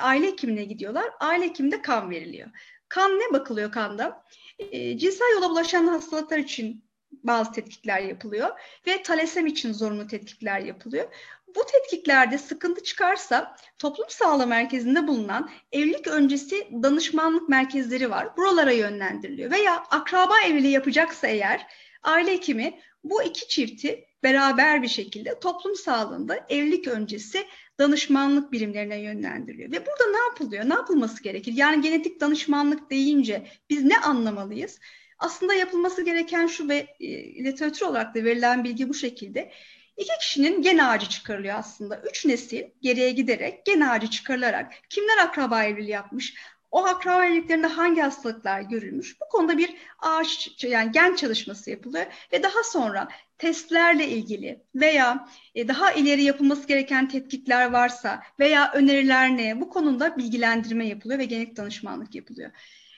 aile 0.00 0.26
hekimine 0.26 0.64
gidiyorlar. 0.64 1.10
Aile 1.20 1.44
hekiminde 1.44 1.82
kan 1.82 2.10
veriliyor. 2.10 2.50
Kan 2.88 3.10
ne 3.10 3.32
bakılıyor 3.32 3.72
kanda? 3.72 4.24
E, 4.58 4.98
cinsel 4.98 5.32
yola 5.34 5.50
bulaşan 5.50 5.86
hastalıklar 5.86 6.38
için 6.38 6.83
bazı 7.22 7.52
tetkikler 7.52 8.00
yapılıyor 8.00 8.48
ve 8.86 9.02
talasem 9.02 9.46
için 9.46 9.72
zorunlu 9.72 10.06
tetkikler 10.06 10.60
yapılıyor. 10.60 11.08
Bu 11.56 11.66
tetkiklerde 11.72 12.38
sıkıntı 12.38 12.82
çıkarsa 12.82 13.56
toplum 13.78 14.06
sağlığı 14.10 14.46
merkezinde 14.46 15.08
bulunan 15.08 15.50
evlilik 15.72 16.06
öncesi 16.06 16.68
danışmanlık 16.82 17.48
merkezleri 17.48 18.10
var. 18.10 18.36
Buralara 18.36 18.72
yönlendiriliyor. 18.72 19.50
Veya 19.50 19.76
akraba 19.76 20.40
evliliği 20.40 20.72
yapacaksa 20.72 21.26
eğer 21.26 21.66
aile 22.02 22.32
hekimi 22.32 22.80
bu 23.04 23.22
iki 23.22 23.48
çifti 23.48 24.04
beraber 24.22 24.82
bir 24.82 24.88
şekilde 24.88 25.40
toplum 25.40 25.76
sağlığında 25.76 26.46
evlilik 26.48 26.88
öncesi 26.88 27.46
danışmanlık 27.78 28.52
birimlerine 28.52 29.00
yönlendiriliyor. 29.00 29.72
Ve 29.72 29.86
burada 29.86 30.10
ne 30.10 30.18
yapılıyor? 30.18 30.68
Ne 30.68 30.74
yapılması 30.74 31.22
gerekir? 31.22 31.52
Yani 31.56 31.82
genetik 31.82 32.20
danışmanlık 32.20 32.90
deyince 32.90 33.46
biz 33.70 33.84
ne 33.84 33.98
anlamalıyız? 33.98 34.80
Aslında 35.18 35.54
yapılması 35.54 36.02
gereken 36.02 36.46
şu 36.46 36.68
ve 36.68 36.86
e, 37.00 37.44
literatür 37.44 37.86
olarak 37.86 38.14
da 38.14 38.24
verilen 38.24 38.64
bilgi 38.64 38.88
bu 38.88 38.94
şekilde. 38.94 39.52
İki 39.96 40.18
kişinin 40.20 40.62
gen 40.62 40.78
ağacı 40.78 41.08
çıkarılıyor 41.08 41.54
aslında. 41.58 42.02
Üç 42.10 42.24
nesil 42.26 42.62
geriye 42.80 43.10
giderek 43.10 43.66
gen 43.66 43.80
ağacı 43.80 44.10
çıkarılarak 44.10 44.72
kimler 44.90 45.18
akraba 45.18 45.64
evliliği 45.64 45.90
yapmış, 45.90 46.34
o 46.74 46.84
akraba 46.86 47.26
evliliklerinde 47.26 47.66
hangi 47.66 48.00
hastalıklar 48.00 48.60
görülmüş? 48.60 49.20
Bu 49.20 49.28
konuda 49.28 49.58
bir 49.58 49.74
ağaç 49.98 50.64
yani 50.64 50.92
gen 50.92 51.14
çalışması 51.14 51.70
yapılıyor 51.70 52.06
ve 52.32 52.42
daha 52.42 52.62
sonra 52.64 53.08
testlerle 53.38 54.08
ilgili 54.08 54.62
veya 54.74 55.28
e, 55.54 55.68
daha 55.68 55.92
ileri 55.92 56.22
yapılması 56.22 56.66
gereken 56.68 57.08
tetkikler 57.08 57.70
varsa 57.70 58.22
veya 58.40 58.72
öneriler 58.72 59.36
ne 59.36 59.60
bu 59.60 59.68
konuda 59.68 60.16
bilgilendirme 60.16 60.86
yapılıyor 60.86 61.20
ve 61.20 61.24
genetik 61.24 61.56
danışmanlık 61.56 62.14
yapılıyor. 62.14 62.50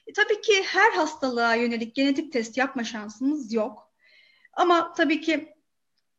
E, 0.06 0.12
tabii 0.12 0.40
ki 0.40 0.62
her 0.62 0.92
hastalığa 0.92 1.54
yönelik 1.54 1.94
genetik 1.94 2.32
test 2.32 2.56
yapma 2.56 2.84
şansımız 2.84 3.52
yok. 3.52 3.92
Ama 4.52 4.92
tabii 4.92 5.20
ki 5.20 5.55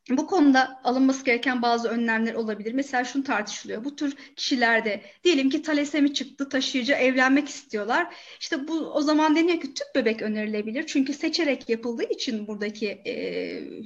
bu 0.10 0.28
konuda 0.28 0.80
alınması 0.84 1.26
gereken 1.26 1.62
bazı 1.62 1.90
önlemler 1.90 2.34
olabilir. 2.34 2.74
Mesela 2.74 3.04
şunu 3.04 3.24
tartışılıyor. 3.24 3.84
Bu 3.84 3.96
tür 3.96 4.16
kişilerde 4.36 5.02
diyelim 5.24 5.50
ki 5.50 5.62
talasemi 5.62 6.14
çıktı, 6.14 6.50
taşıyıcı 6.50 6.94
evlenmek 6.94 7.50
istiyorlar. 7.50 8.16
İşte 8.40 8.68
bu 8.68 8.74
o 8.74 9.02
zaman 9.02 9.36
deniyor 9.36 9.62
ki 9.62 9.74
tüp 9.74 9.88
bebek 9.96 10.22
önerilebilir. 10.22 10.86
Çünkü 10.86 11.14
seçerek 11.14 11.70
yapıldığı 11.70 12.04
için 12.04 12.48
buradaki 12.48 12.88
e, 12.88 13.14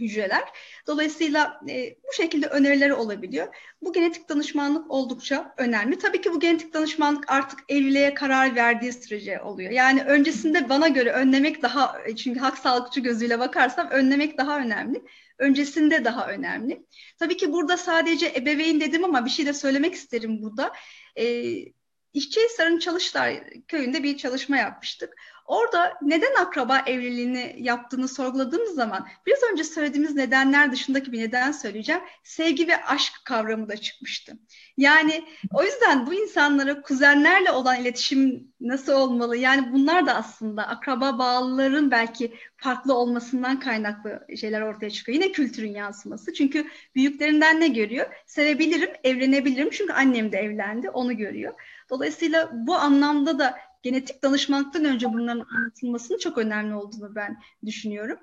hücreler. 0.02 0.44
Dolayısıyla 0.88 1.62
e, 1.70 1.96
bu 2.10 2.14
şekilde 2.14 2.48
önerileri 2.48 2.94
olabiliyor. 2.94 3.56
Bu 3.82 3.94
genetik 3.94 4.30
danışmanlık 4.30 4.92
oldukça 4.92 5.54
önemli. 5.58 5.98
Tabii 5.98 6.22
ki 6.22 6.34
bu 6.34 6.40
genetik 6.40 6.74
danışmanlık 6.74 7.32
artık 7.32 7.60
evliliğe 7.70 8.14
karar 8.14 8.56
verdiği 8.56 8.94
sürece 8.94 9.42
oluyor. 9.42 9.72
Yani 9.72 10.04
öncesinde 10.04 10.70
bana 10.70 10.88
göre 10.88 11.12
önlemek 11.12 11.62
daha 11.62 11.98
çünkü 12.18 12.40
hak 12.40 12.58
sağlıkçı 12.58 13.00
gözüyle 13.00 13.40
bakarsam 13.40 13.88
önlemek 13.90 14.38
daha 14.38 14.60
önemli 14.60 15.02
öncesinde 15.41 16.06
daha 16.06 16.27
önemli. 16.27 16.86
Tabii 17.19 17.38
ki 17.38 17.51
burada 17.51 17.77
sadece 17.77 18.34
ebeveyn 18.36 18.82
dedim 18.82 19.06
ama 19.06 19.25
bir 19.25 19.30
şey 19.30 19.45
de 19.45 19.54
söylemek 19.54 19.93
isterim 19.93 20.41
burada. 20.41 20.73
E, 21.17 21.56
İşçihisar'ın 22.13 22.80
Çalışlar 22.80 23.43
köyünde 23.67 24.04
bir 24.04 24.17
çalışma 24.17 24.58
yapmıştık. 24.58 25.13
Orada 25.52 25.94
neden 26.02 26.36
akraba 26.36 26.80
evliliğini 26.86 27.56
yaptığını 27.58 28.08
sorguladığımız 28.08 28.76
zaman 28.76 29.08
biraz 29.26 29.40
önce 29.52 29.64
söylediğimiz 29.64 30.16
nedenler 30.16 30.72
dışındaki 30.72 31.12
bir 31.12 31.20
neden 31.20 31.52
söyleyeceğim. 31.52 32.02
Sevgi 32.24 32.68
ve 32.68 32.86
aşk 32.86 33.14
kavramı 33.26 33.70
da 33.70 33.78
çıkmıştı. 33.78 34.34
Yani 34.78 35.24
o 35.54 35.64
yüzden 35.64 36.08
bu 36.08 36.14
insanlara 36.14 36.82
kuzenlerle 36.82 37.52
olan 37.52 37.82
iletişim 37.82 38.54
nasıl 38.62 38.94
olmalı? 38.94 39.38
Yani 39.38 39.74
bunlar 39.74 40.06
da 40.06 40.16
aslında 40.16 40.68
akraba 40.68 41.18
bağlıların 41.18 41.92
belki 41.92 42.34
farklı 42.58 42.94
olmasından 42.94 43.60
kaynaklı 43.60 44.28
şeyler 44.40 44.62
ortaya 44.62 44.90
çıkıyor. 44.90 45.22
Yine 45.22 45.32
kültürün 45.32 45.74
yansıması. 45.74 46.34
Çünkü 46.34 46.68
büyüklerinden 46.96 47.60
ne 47.60 47.68
görüyor? 47.68 48.06
Sevebilirim, 48.26 48.90
evlenebilirim. 49.04 49.70
Çünkü 49.70 49.94
annem 49.94 50.32
de 50.32 50.38
evlendi, 50.38 50.90
onu 50.90 51.18
görüyor. 51.18 51.54
Dolayısıyla 51.90 52.50
bu 52.54 52.76
anlamda 52.76 53.40
da 53.40 53.71
genetik 53.84 54.24
danışmanlıktan 54.24 54.86
önce 54.86 55.13
bunların 55.13 55.46
anlatılmasının 55.56 56.17
çok 56.17 56.38
önemli 56.38 56.76
olduğunu 56.76 57.15
ben 57.15 57.41
düşünüyorum. 57.65 58.20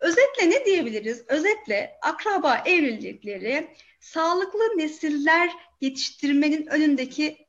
Özetle 0.00 0.50
ne 0.50 0.64
diyebiliriz? 0.64 1.24
Özetle 1.28 1.98
akraba 2.02 2.62
evlilikleri 2.66 3.68
sağlıklı 4.00 4.60
nesiller 4.76 5.50
yetiştirmenin 5.80 6.66
önündeki 6.66 7.46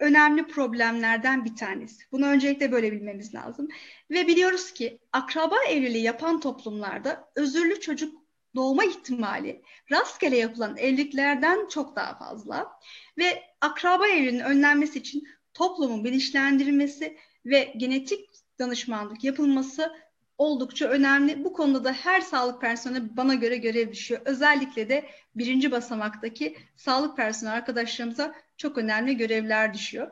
önemli 0.00 0.46
problemlerden 0.46 1.44
bir 1.44 1.56
tanesi. 1.56 2.04
Bunu 2.12 2.26
öncelikle 2.26 2.72
böyle 2.72 2.92
bilmemiz 2.92 3.34
lazım. 3.34 3.68
Ve 4.10 4.26
biliyoruz 4.26 4.72
ki 4.72 4.98
akraba 5.12 5.56
evliliği 5.68 6.04
yapan 6.04 6.40
toplumlarda 6.40 7.30
özürlü 7.36 7.80
çocuk 7.80 8.28
doğma 8.54 8.84
ihtimali 8.84 9.62
rastgele 9.90 10.36
yapılan 10.36 10.76
evliliklerden 10.76 11.68
çok 11.68 11.96
daha 11.96 12.18
fazla 12.18 12.80
ve 13.18 13.42
akraba 13.60 14.08
evliliğinin 14.08 14.44
önlenmesi 14.44 14.98
için 14.98 15.28
toplumun 15.58 16.04
bilinçlendirilmesi 16.04 17.16
ve 17.46 17.74
genetik 17.76 18.30
danışmanlık 18.58 19.24
yapılması 19.24 19.92
oldukça 20.38 20.86
önemli. 20.86 21.44
Bu 21.44 21.52
konuda 21.52 21.84
da 21.84 21.92
her 21.92 22.20
sağlık 22.20 22.60
personeli 22.60 23.16
bana 23.16 23.34
göre 23.34 23.56
görev 23.56 23.92
düşüyor. 23.92 24.20
Özellikle 24.24 24.88
de 24.88 25.08
birinci 25.34 25.70
basamaktaki 25.70 26.56
sağlık 26.76 27.16
personeli 27.16 27.54
arkadaşlarımıza 27.54 28.34
çok 28.56 28.78
önemli 28.78 29.16
görevler 29.16 29.74
düşüyor. 29.74 30.10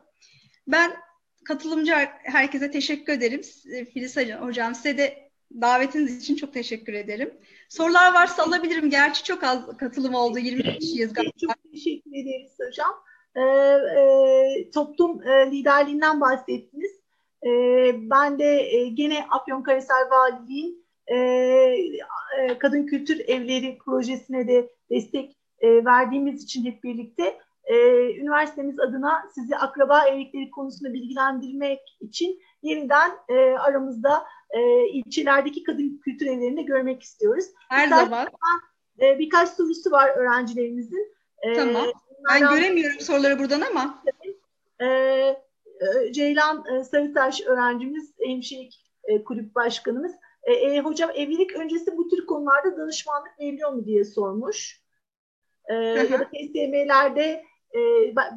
Ben 0.69 0.97
katılımcı 1.45 1.93
herkese 2.23 2.71
teşekkür 2.71 3.13
ederim. 3.13 3.43
Filiz 3.95 4.17
Hocam 4.17 4.75
size 4.75 4.99
de 4.99 5.31
davetiniz 5.61 6.23
için 6.23 6.37
çok 6.37 6.53
teşekkür 6.55 6.93
ederim. 6.93 7.35
Sorular 7.69 8.15
varsa 8.15 8.43
alabilirim. 8.43 8.91
Gerçi 8.91 9.25
çok 9.25 9.45
az 9.45 9.77
katılım 9.79 10.15
oldu. 10.15 10.39
20 10.39 10.79
kişiyiz 10.79 11.13
galiba. 11.13 11.33
Çok 11.41 11.73
teşekkür 11.73 12.11
ederiz 12.11 12.53
hocam. 12.69 12.95
Ee, 13.37 13.41
e, 13.41 14.71
toplum 14.71 15.29
e, 15.29 15.51
liderliğinden 15.51 16.21
bahsettiniz. 16.21 16.93
E, 17.47 17.51
ben 18.11 18.39
de 18.39 18.75
e, 18.77 18.89
gene 18.89 19.27
Afyonkarahisar 19.31 20.11
Valiliğin 20.11 20.87
e, 21.07 21.17
e, 21.17 22.59
Kadın 22.59 22.87
Kültür 22.87 23.21
Evleri 23.29 23.79
projesine 23.85 24.49
de 24.49 24.71
destek 24.91 25.37
e, 25.61 25.85
verdiğimiz 25.85 26.45
için 26.45 26.65
hep 26.65 26.85
birlikte 26.85 27.39
e, 27.65 27.77
üniversitemiz 28.21 28.81
adına 28.81 29.25
sizi 29.35 29.57
akraba 29.57 30.07
evlilikleri 30.07 30.51
konusunda 30.51 30.93
bilgilendirmek 30.93 31.81
için 32.01 32.41
yeniden 32.63 33.11
e, 33.29 33.35
aramızda 33.35 34.25
e, 34.51 34.89
ilçelerdeki 34.89 35.63
kadın 35.63 36.01
kültür 36.05 36.27
evlerinde 36.27 36.63
görmek 36.63 37.03
istiyoruz. 37.03 37.45
Her 37.69 37.87
Birkaç, 37.87 38.09
zaman. 38.09 38.29
E, 39.01 39.19
birkaç 39.19 39.49
sorusu 39.49 39.91
var 39.91 40.09
öğrencilerimizin. 40.09 41.17
E, 41.43 41.55
tamam. 41.55 41.87
Ben 42.31 42.41
göremiyorum 42.41 43.01
soruları 43.01 43.39
buradan 43.39 43.61
ama. 43.61 44.03
E, 44.81 44.87
e, 44.87 46.13
Ceylan 46.13 46.65
e, 46.75 46.85
Sarıtaş 46.85 47.41
öğrencimiz, 47.41 48.13
hemşirelik 48.21 48.85
e, 49.05 49.25
kulüp 49.25 49.55
başkanımız. 49.55 50.13
E, 50.43 50.53
e, 50.53 50.81
hocam 50.81 51.11
evlilik 51.15 51.57
öncesi 51.57 51.97
bu 51.97 52.09
tür 52.09 52.27
konularda 52.27 52.77
danışmanlık 52.77 53.41
veriliyor 53.41 53.73
mu 53.73 53.87
diye 53.87 54.05
sormuş. 54.05 54.81
E, 55.69 55.75
ya 55.75 56.21
da 56.21 56.25
TSM'lerde 56.25 57.45
e, 57.75 57.81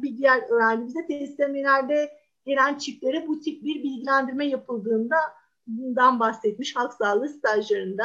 bir 0.02 0.16
diğer 0.16 0.50
öğrencimiz 0.50 0.94
de 0.94 1.06
TSM'lerde 1.06 2.10
gelen 2.46 2.78
çiftlere 2.78 3.26
bu 3.26 3.40
tip 3.40 3.64
bir 3.64 3.82
bilgilendirme 3.82 4.46
yapıldığında 4.46 5.16
bundan 5.66 6.20
bahsetmiş 6.20 6.76
halk 6.76 6.94
sağlığı 6.94 7.28
stajlarında. 7.28 8.04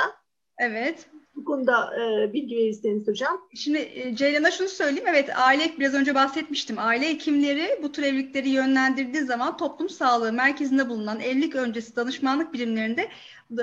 Evet. 0.57 1.09
Bu 1.35 1.45
konuda 1.45 1.95
e, 1.95 2.33
bilgi 2.33 2.55
verirseniz 2.55 3.07
hocam. 3.07 3.47
Şimdi 3.55 3.77
e, 3.77 4.15
Ceylan'a 4.15 4.51
şunu 4.51 4.67
söyleyeyim. 4.67 5.07
Evet 5.07 5.29
aile 5.35 5.71
biraz 5.79 5.93
önce 5.93 6.15
bahsetmiştim. 6.15 6.79
Aile 6.79 7.09
hekimleri 7.09 7.79
bu 7.83 7.91
tür 7.91 8.03
evlilikleri 8.03 8.49
yönlendirdiği 8.49 9.23
zaman 9.23 9.57
toplum 9.57 9.89
sağlığı 9.89 10.33
merkezinde 10.33 10.89
bulunan 10.89 11.19
evlilik 11.19 11.55
öncesi 11.55 11.95
danışmanlık 11.95 12.53
birimlerinde 12.53 13.09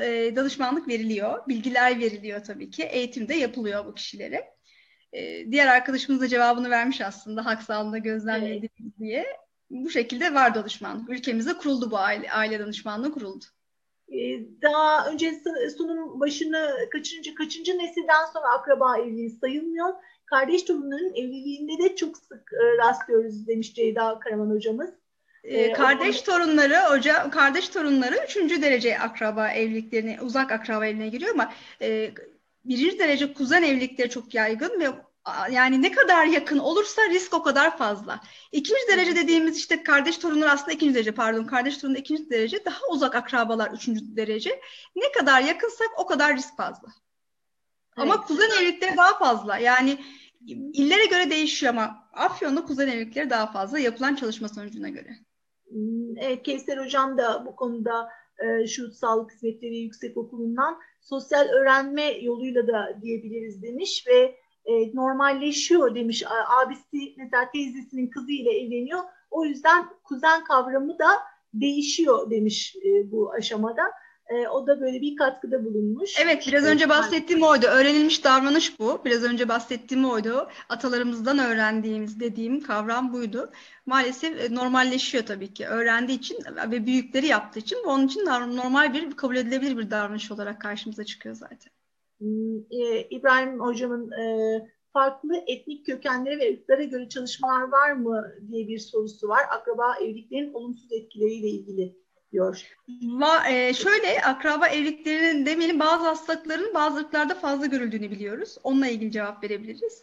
e, 0.03 0.37
danışmanlık 0.37 0.89
veriliyor. 0.89 1.49
Bilgiler 1.49 2.01
veriliyor 2.01 2.45
tabii 2.45 2.71
ki. 2.71 2.83
Eğitimde 2.83 3.35
yapılıyor 3.35 3.87
bu 3.87 3.95
kişilere. 3.95 4.55
E, 5.13 5.51
diğer 5.51 5.67
arkadaşımız 5.67 6.21
da 6.21 6.29
cevabını 6.29 6.71
vermiş 6.71 7.01
aslında 7.01 7.47
hak 7.47 7.63
sağlığında 7.63 7.99
gözlemlediğimiz 7.99 8.71
evet. 8.81 8.99
diye. 8.99 9.27
Bu 9.71 9.91
şekilde 9.91 10.35
var 10.35 10.55
danışmanlık. 10.55 11.11
Ülkemizde 11.11 11.55
kuruldu 11.55 11.91
bu 11.91 11.99
aile, 11.99 12.33
aile 12.33 12.59
danışmanlığı 12.59 13.13
kuruldu. 13.13 13.45
Ee, 14.13 14.41
daha 14.63 15.11
önce 15.11 15.41
sunum 15.77 16.21
başını 16.21 16.77
kaçıncı 16.93 17.35
kaçıncı 17.35 17.79
nesilden 17.79 18.27
sonra 18.33 18.49
akraba 18.49 18.99
evliliği 18.99 19.31
sayılmıyor. 19.31 19.89
Kardeş 20.27 20.63
torunların 20.63 21.15
evliliğinde 21.15 21.85
de 21.85 21.97
çok 21.97 22.17
sık 22.17 22.53
e, 22.53 22.79
rastlıyoruz 22.79 23.49
demiş 23.49 23.75
Ceyda 23.75 24.19
Karaman 24.19 24.51
hocamız. 24.51 24.91
Ee, 25.45 25.73
kardeş 25.73 26.23
o, 26.23 26.25
torunları 26.25 26.77
hoca 26.91 27.31
kardeş 27.31 27.69
torunları 27.69 28.25
üçüncü 28.25 28.63
derece 28.63 28.99
akraba 28.99 29.49
evliliklerine 29.49 30.19
uzak 30.21 30.53
akraba 30.53 30.87
evliliğine 30.87 31.09
giriyor 31.09 31.35
ama 31.35 31.53
e, 31.81 32.11
birinci 32.65 32.99
derece 32.99 33.33
kuzen 33.33 33.63
evlilikleri 33.63 34.11
çok 34.11 34.35
yaygın 34.35 34.81
ve 34.81 34.89
yani 35.51 35.83
ne 35.83 35.93
kadar 35.93 36.27
yakın 36.27 36.59
olursa 36.59 37.03
risk 37.09 37.35
o 37.35 37.43
kadar 37.43 37.79
fazla. 37.79 38.21
İkinci 38.53 38.89
derece 38.89 39.17
dediğimiz 39.17 39.59
işte 39.59 39.83
kardeş 39.83 40.19
torunlar 40.19 40.49
aslında 40.49 40.73
ikinci 40.73 40.95
derece 40.95 41.13
pardon 41.13 41.45
kardeş 41.45 41.79
torunlar 41.79 41.99
ikinci 41.99 42.31
derece 42.31 42.65
daha 42.65 42.81
uzak 42.91 43.15
akrabalar 43.15 43.71
üçüncü 43.71 44.17
derece. 44.17 44.61
Ne 44.97 45.13
kadar 45.13 45.43
yakınsak 45.43 45.89
o 45.99 46.07
kadar 46.07 46.37
risk 46.37 46.57
fazla. 46.57 46.89
Evet. 47.99 48.11
Ama 48.11 48.21
kuzen 48.21 48.51
evlilikleri 48.51 48.97
daha 48.97 49.19
fazla. 49.19 49.59
Yani 49.59 49.99
illere 50.47 51.07
göre 51.07 51.31
değişiyor 51.31 51.73
ama 51.73 52.09
Afyon'da 52.13 52.65
kuzen 52.65 52.89
evlilikleri 52.89 53.31
daha 53.31 53.53
fazla 53.53 53.79
yapılan 53.79 54.15
çalışma 54.15 54.49
sonucuna 54.49 54.89
göre. 54.89 55.17
Hmm, 55.69 56.19
evet 56.19 56.43
Kevser 56.43 56.79
Hocam 56.85 57.19
da 57.19 57.47
bu 57.47 57.57
konuda 57.57 58.09
e, 58.39 58.67
şu 58.67 58.93
Sağlık 58.93 59.33
Hizmetleri 59.33 59.77
Yüksek 59.77 60.17
Okulu'ndan 60.17 60.79
sosyal 61.01 61.49
öğrenme 61.49 62.13
yoluyla 62.13 62.67
da 62.67 62.99
diyebiliriz 63.03 63.63
demiş 63.63 64.05
ve 64.09 64.42
e, 64.65 64.97
normalleşiyor 64.97 65.95
demiş. 65.95 66.25
Abisi 66.63 67.15
mesela 67.17 67.51
teyzesinin 67.53 68.11
kızı 68.11 68.33
ile 68.33 68.51
evleniyor. 68.51 69.01
O 69.31 69.45
yüzden 69.45 69.87
kuzen 70.05 70.45
kavramı 70.45 70.99
da 70.99 71.09
değişiyor 71.55 72.31
demiş 72.31 72.77
e, 72.77 73.13
bu 73.13 73.33
aşamada. 73.33 73.83
E, 74.29 74.49
o 74.49 74.67
da 74.67 74.81
böyle 74.81 75.01
bir 75.01 75.17
katkıda 75.17 75.65
bulunmuş. 75.65 76.11
Evet 76.21 76.45
biraz 76.49 76.65
önce 76.65 76.89
bahsettiğim 76.89 77.43
oydu. 77.43 77.67
Öğrenilmiş 77.67 78.25
davranış 78.25 78.79
bu. 78.81 79.01
Biraz 79.05 79.25
önce 79.25 79.49
bahsettiğim 79.49 80.05
oydu. 80.05 80.49
Atalarımızdan 80.69 81.39
öğrendiğimiz 81.39 82.21
dediğim 82.21 82.61
kavram 82.61 83.13
buydu. 83.13 83.51
Maalesef 83.87 84.41
e, 84.41 84.55
normalleşiyor 84.55 85.27
tabii 85.27 85.55
ki. 85.55 85.67
Öğrendiği 85.67 86.19
için 86.19 86.39
ve 86.71 86.87
büyükleri 86.87 87.27
yaptığı 87.27 87.59
için 87.59 87.85
onun 87.87 88.07
için 88.07 88.27
normal 88.57 88.95
bir 88.95 89.11
kabul 89.11 89.37
edilebilir 89.37 89.79
bir 89.79 89.91
davranış 89.91 90.31
olarak 90.31 90.61
karşımıza 90.61 91.05
çıkıyor 91.05 91.35
zaten. 91.35 91.73
Hmm, 92.23 92.59
e, 92.71 93.07
İbrahim 93.11 93.61
Hocam'ın 93.61 94.11
e, 94.11 94.25
farklı 94.93 95.37
etnik 95.47 95.87
kökenlere 95.87 96.39
ve 96.39 96.53
ırklara 96.53 96.85
göre 96.85 97.09
çalışmalar 97.09 97.63
var 97.63 97.93
mı 97.93 98.33
diye 98.51 98.69
bir 98.69 98.79
sorusu 98.79 99.29
var. 99.29 99.43
Akraba 99.51 99.95
evliliklerin 100.01 100.53
olumsuz 100.53 100.93
etkileriyle 100.93 101.49
ilgili 101.49 101.97
diyor. 102.33 102.77
Va, 103.03 103.49
e, 103.49 103.75
şöyle 103.75 104.23
akraba 104.27 104.69
evliliklerinin 104.69 105.47
demeyelim 105.47 105.81
bazı 105.81 106.05
hastalıkların 106.05 106.75
bazı 106.75 107.01
ırklarda 107.01 107.35
fazla 107.35 107.67
görüldüğünü 107.67 108.11
biliyoruz. 108.11 108.59
Onunla 108.65 108.87
ilgili 108.87 109.13
cevap 109.13 109.45
verebiliriz. 109.45 110.03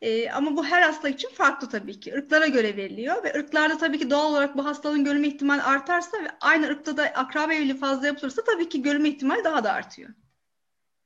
E, 0.00 0.30
ama 0.30 0.56
bu 0.56 0.64
her 0.64 0.82
hastalık 0.82 1.14
için 1.14 1.28
farklı 1.28 1.68
tabii 1.68 2.00
ki. 2.00 2.10
Irklara 2.10 2.46
göre 2.46 2.76
veriliyor 2.76 3.24
ve 3.24 3.32
ırklarda 3.38 3.78
tabii 3.78 3.98
ki 3.98 4.10
doğal 4.10 4.30
olarak 4.30 4.56
bu 4.56 4.64
hastalığın 4.64 5.04
görülme 5.04 5.28
ihtimali 5.28 5.62
artarsa 5.62 6.24
ve 6.24 6.28
aynı 6.40 6.66
ırkta 6.66 6.96
da 6.96 7.02
akraba 7.02 7.54
evliliği 7.54 7.76
fazla 7.76 8.06
yapılırsa 8.06 8.44
tabii 8.44 8.68
ki 8.68 8.82
görülme 8.82 9.08
ihtimali 9.08 9.44
daha 9.44 9.64
da 9.64 9.72
artıyor. 9.72 10.10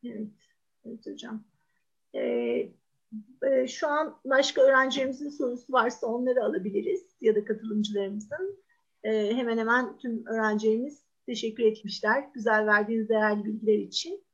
Evet. 0.05 0.44
Evet 0.87 1.07
hocam. 1.07 1.45
Ee, 2.15 2.73
e, 3.43 3.67
şu 3.69 3.89
an 3.89 4.17
başka 4.25 4.63
öğrencilerimizin 4.63 5.29
sorusu 5.29 5.73
varsa 5.73 6.07
onları 6.07 6.45
alabiliriz 6.45 7.07
ya 7.21 7.35
da 7.35 7.45
katılımcılarımızın. 7.45 8.65
Ee, 9.05 9.37
hemen 9.37 9.59
hemen 9.59 9.99
tüm 9.99 10.27
öğrencilerimiz 10.27 11.05
teşekkür 11.27 11.65
etmişler. 11.65 12.25
Güzel 12.35 12.67
verdiğiniz 12.67 13.09
değerli 13.09 13.45
bilgiler 13.45 13.79
için. 13.79 14.25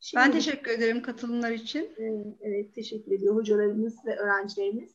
Şimdi, 0.00 0.24
ben 0.24 0.32
teşekkür 0.32 0.70
ederim 0.70 1.02
katılımlar 1.02 1.50
için. 1.50 1.82
E, 1.82 2.36
evet 2.40 2.74
teşekkür 2.74 3.12
ediyor 3.12 3.34
hocalarımız 3.34 4.06
ve 4.06 4.16
öğrencilerimiz. 4.16 4.94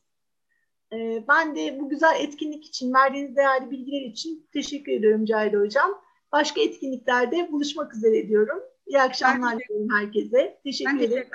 E, 0.92 1.24
ben 1.28 1.56
de 1.56 1.80
bu 1.80 1.88
güzel 1.88 2.20
etkinlik 2.20 2.66
için 2.66 2.94
verdiğiniz 2.94 3.36
değerli 3.36 3.70
bilgiler 3.70 4.00
için 4.00 4.48
teşekkür 4.52 4.92
ediyorum 4.92 5.24
Cahide 5.24 5.56
Hocam. 5.56 6.02
Başka 6.32 6.60
etkinliklerde 6.60 7.52
buluşmak 7.52 7.94
üzere 7.94 8.28
diyorum. 8.28 8.62
İyi 8.90 9.00
akşamlar 9.00 9.58
diliyorum 9.58 9.90
herkese. 9.90 10.60
Teşekkür 10.64 11.00
ederim. 11.00 11.28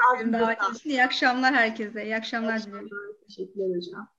İyi 0.85 1.03
akşamlar 1.03 1.53
herkese. 1.55 2.03
İyi 2.03 2.15
akşamlar 2.15 2.63
dilerim. 2.63 2.89
Teşekkürler 3.27 3.77
hocam. 3.77 4.14